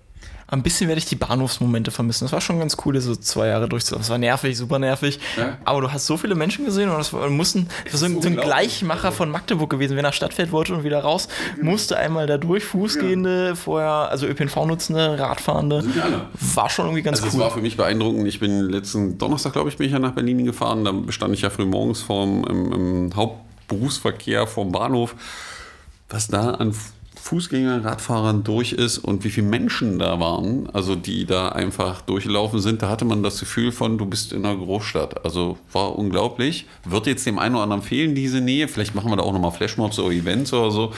ein 0.50 0.62
bisschen 0.62 0.88
werde 0.88 0.98
ich 0.98 1.06
die 1.06 1.16
Bahnhofsmomente 1.16 1.90
vermissen. 1.90 2.24
Das 2.24 2.32
war 2.32 2.40
schon 2.40 2.58
ganz 2.58 2.76
cool, 2.84 3.00
so 3.00 3.14
zwei 3.14 3.48
Jahre 3.48 3.68
durchzulaufen. 3.68 4.02
Das 4.02 4.10
war 4.10 4.18
nervig, 4.18 4.56
super 4.56 4.78
nervig. 4.78 5.20
Ja. 5.36 5.58
Aber 5.64 5.80
du 5.80 5.92
hast 5.92 6.06
so 6.06 6.16
viele 6.16 6.34
Menschen 6.34 6.64
gesehen 6.64 6.90
und 6.90 6.98
das 6.98 7.12
war, 7.12 7.28
mussten, 7.30 7.68
das 7.84 7.94
war 7.94 8.00
so, 8.00 8.06
ein, 8.06 8.20
so 8.20 8.28
ein 8.28 8.36
Gleichmacher 8.36 9.12
von 9.12 9.30
Magdeburg 9.30 9.70
gewesen. 9.70 9.94
Wer 9.94 10.02
nach 10.02 10.12
Stadtfeld 10.12 10.50
wollte 10.50 10.74
und 10.74 10.84
wieder 10.84 11.00
raus, 11.00 11.28
musste 11.62 11.96
einmal 11.96 12.26
da 12.26 12.36
durch, 12.36 12.64
Fußgehende, 12.64 13.48
ja. 13.48 13.54
vorher, 13.54 14.10
also 14.10 14.26
ÖPNV-Nutzende, 14.26 15.18
Radfahrende. 15.18 15.84
War 16.54 16.68
schon 16.68 16.86
irgendwie 16.86 17.02
ganz 17.02 17.22
also 17.22 17.36
cool. 17.36 17.40
Das 17.40 17.50
war 17.50 17.56
für 17.56 17.62
mich 17.62 17.76
beeindruckend. 17.76 18.26
Ich 18.26 18.40
bin 18.40 18.60
letzten 18.60 19.18
Donnerstag, 19.18 19.52
glaube 19.52 19.68
ich, 19.68 19.76
bin 19.76 19.86
ich 19.86 19.92
ja 19.92 19.98
nach 19.98 20.12
Berlin 20.12 20.44
gefahren. 20.44 20.84
Da 20.84 20.94
stand 21.12 21.34
ich 21.34 21.42
ja 21.42 21.50
früh 21.50 21.64
morgens 21.64 22.02
vorm, 22.02 22.44
im, 22.44 22.72
im 22.72 23.16
Hauptberufsverkehr 23.16 24.46
vom 24.46 24.72
Bahnhof. 24.72 25.14
Was 26.08 26.26
da 26.26 26.50
an 26.50 26.74
Fußgänger, 27.20 27.84
Radfahrern 27.84 28.42
durch 28.42 28.72
ist 28.72 28.98
und 28.98 29.24
wie 29.24 29.30
viele 29.30 29.46
Menschen 29.46 29.98
da 29.98 30.18
waren, 30.18 30.68
also 30.72 30.94
die 30.96 31.26
da 31.26 31.50
einfach 31.50 32.00
durchlaufen 32.00 32.60
sind, 32.60 32.82
da 32.82 32.88
hatte 32.88 33.04
man 33.04 33.22
das 33.22 33.38
Gefühl 33.38 33.72
von, 33.72 33.98
du 33.98 34.06
bist 34.06 34.32
in 34.32 34.44
einer 34.44 34.56
Großstadt. 34.56 35.24
Also 35.24 35.58
war 35.72 35.96
unglaublich. 35.96 36.66
Wird 36.84 37.06
jetzt 37.06 37.26
dem 37.26 37.38
einen 37.38 37.54
oder 37.54 37.64
anderen 37.64 37.82
fehlen, 37.82 38.14
diese 38.14 38.40
Nähe. 38.40 38.68
Vielleicht 38.68 38.94
machen 38.94 39.10
wir 39.10 39.16
da 39.16 39.22
auch 39.22 39.32
nochmal 39.32 39.52
Flashmobs 39.52 39.98
oder 39.98 40.12
Events 40.14 40.52
oder 40.52 40.70
so, 40.70 40.92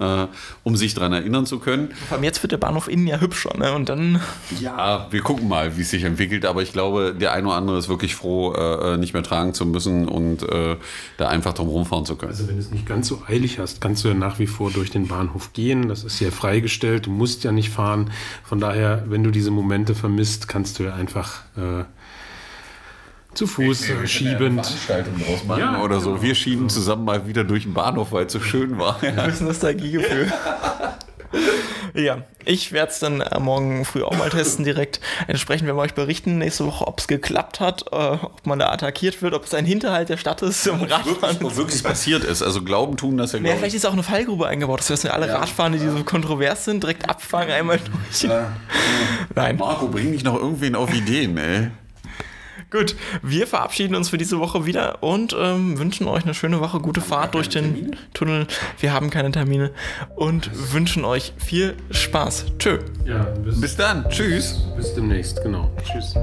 äh, 0.00 0.26
um 0.64 0.76
sich 0.76 0.94
daran 0.94 1.12
erinnern 1.12 1.46
zu 1.46 1.58
können. 1.58 1.90
Vor 2.08 2.16
allem 2.16 2.24
jetzt 2.24 2.42
wird 2.42 2.52
der 2.52 2.58
Bahnhof 2.58 2.88
innen 2.88 3.06
ja 3.06 3.20
hübscher, 3.20 3.56
ne? 3.56 3.72
Und 3.74 3.88
dann. 3.88 4.20
Ja, 4.60 5.06
wir 5.10 5.20
gucken 5.20 5.46
mal, 5.46 5.76
wie 5.76 5.82
es 5.82 5.90
sich 5.90 6.04
entwickelt, 6.04 6.46
aber 6.46 6.62
ich 6.62 6.72
glaube, 6.72 7.14
der 7.14 7.32
eine 7.32 7.48
oder 7.48 7.56
andere 7.56 7.78
ist 7.78 7.88
wirklich 7.88 8.14
froh, 8.14 8.54
äh, 8.54 8.96
nicht 8.96 9.12
mehr 9.12 9.22
tragen 9.22 9.54
zu 9.54 9.66
müssen 9.66 10.08
und 10.08 10.42
äh, 10.42 10.76
da 11.18 11.28
einfach 11.28 11.52
drum 11.52 11.68
rumfahren 11.68 12.06
zu 12.06 12.16
können. 12.16 12.32
Also 12.32 12.48
wenn 12.48 12.56
du 12.56 12.60
es 12.60 12.70
nicht 12.70 12.86
ganz 12.86 13.08
so 13.08 13.22
eilig 13.28 13.58
hast, 13.58 13.80
kannst 13.80 14.04
du 14.04 14.08
ja 14.08 14.14
nach 14.14 14.38
wie 14.38 14.46
vor 14.46 14.70
durch 14.70 14.90
den 14.90 15.06
Bahnhof 15.06 15.52
gehen. 15.52 15.65
Das 15.88 16.04
ist 16.04 16.20
ja 16.20 16.30
freigestellt, 16.30 17.06
du 17.06 17.10
musst 17.10 17.44
ja 17.44 17.52
nicht 17.52 17.70
fahren. 17.70 18.10
Von 18.44 18.60
daher, 18.60 19.04
wenn 19.08 19.22
du 19.24 19.30
diese 19.30 19.50
Momente 19.50 19.94
vermisst, 19.94 20.48
kannst 20.48 20.78
du 20.78 20.84
ja 20.84 20.94
einfach 20.94 21.40
äh, 21.56 21.84
zu 23.34 23.46
Fuß 23.46 23.90
äh, 23.90 24.06
schiebend. 24.06 24.64
Veranstaltung 24.66 25.14
draus 25.18 25.44
machen 25.44 25.60
Ja, 25.60 25.82
oder 25.82 26.00
so. 26.00 26.10
genau. 26.12 26.22
Wir 26.22 26.34
schieben 26.34 26.68
zusammen 26.68 27.04
mal 27.04 27.26
wieder 27.26 27.44
durch 27.44 27.64
den 27.64 27.74
Bahnhof, 27.74 28.12
weil 28.12 28.26
es 28.26 28.32
so 28.32 28.40
schön 28.40 28.78
war. 28.78 29.02
Ein 29.02 29.14
bisschen 29.26 29.46
Nostalgiegefühl. 29.46 30.32
Ja, 31.96 32.22
ich 32.44 32.72
werde 32.72 32.92
es 32.92 32.98
dann 32.98 33.20
äh, 33.20 33.40
morgen 33.40 33.84
früh 33.84 34.02
auch 34.02 34.16
mal 34.16 34.30
testen 34.30 34.64
direkt. 34.64 35.00
Entsprechend 35.26 35.66
werden 35.66 35.76
wir 35.76 35.82
euch 35.82 35.94
berichten 35.94 36.38
nächste 36.38 36.66
Woche, 36.66 36.86
ob 36.86 37.00
es 37.00 37.08
geklappt 37.08 37.60
hat, 37.60 37.86
äh, 37.90 37.94
ob 37.96 38.46
man 38.46 38.58
da 38.58 38.70
attackiert 38.70 39.22
wird, 39.22 39.34
ob 39.34 39.44
es 39.44 39.54
ein 39.54 39.64
Hinterhalt 39.64 40.08
der 40.08 40.16
Stadt 40.16 40.42
ist 40.42 40.66
im 40.66 40.82
Radfahren. 40.82 41.40
Wirklich, 41.40 41.56
wirklich 41.56 41.82
passiert 41.82 42.24
ist. 42.24 42.42
Also 42.42 42.62
Glauben 42.62 42.96
tun 42.96 43.16
das 43.16 43.32
ja, 43.32 43.38
Ja, 43.38 43.44
glaub 43.44 43.58
vielleicht 43.58 43.76
ist 43.76 43.86
auch 43.86 43.92
eine 43.92 44.02
Fallgrube 44.02 44.46
eingebaut, 44.46 44.88
dass 44.88 45.02
wir 45.04 45.14
alle 45.14 45.32
Radfahrende, 45.32 45.78
die 45.78 45.88
so 45.88 46.04
kontrovers 46.04 46.64
sind, 46.64 46.82
direkt 46.82 47.08
abfangen, 47.08 47.52
einmal 47.52 47.78
durch. 47.78 48.30
Nein. 49.34 49.56
Marco, 49.56 49.88
bring 49.88 50.12
dich 50.12 50.24
noch 50.24 50.36
irgendwen 50.36 50.74
auf 50.74 50.92
Ideen, 50.94 51.36
ey. 51.38 51.70
Gut, 52.70 52.96
wir 53.22 53.46
verabschieden 53.46 53.94
uns 53.94 54.08
für 54.08 54.18
diese 54.18 54.40
Woche 54.40 54.66
wieder 54.66 55.02
und 55.02 55.36
ähm, 55.38 55.78
wünschen 55.78 56.08
euch 56.08 56.24
eine 56.24 56.34
schöne 56.34 56.60
Woche, 56.60 56.80
gute 56.80 57.00
Fahrt 57.00 57.34
durch 57.34 57.48
den 57.48 57.96
Tunnel. 58.12 58.46
Wir 58.80 58.92
haben 58.92 59.10
keine 59.10 59.30
Termine 59.30 59.70
und 60.16 60.50
wünschen 60.72 61.04
euch 61.04 61.32
viel 61.36 61.76
Spaß. 61.90 62.46
Tschö. 62.58 62.78
Ja, 63.04 63.22
bis, 63.44 63.60
Bis 63.60 63.76
dann. 63.76 64.08
Tschüss. 64.08 64.62
bis 64.76 64.94
demnächst, 64.94 65.42
genau. 65.42 65.70
Tschüss. 65.84 66.14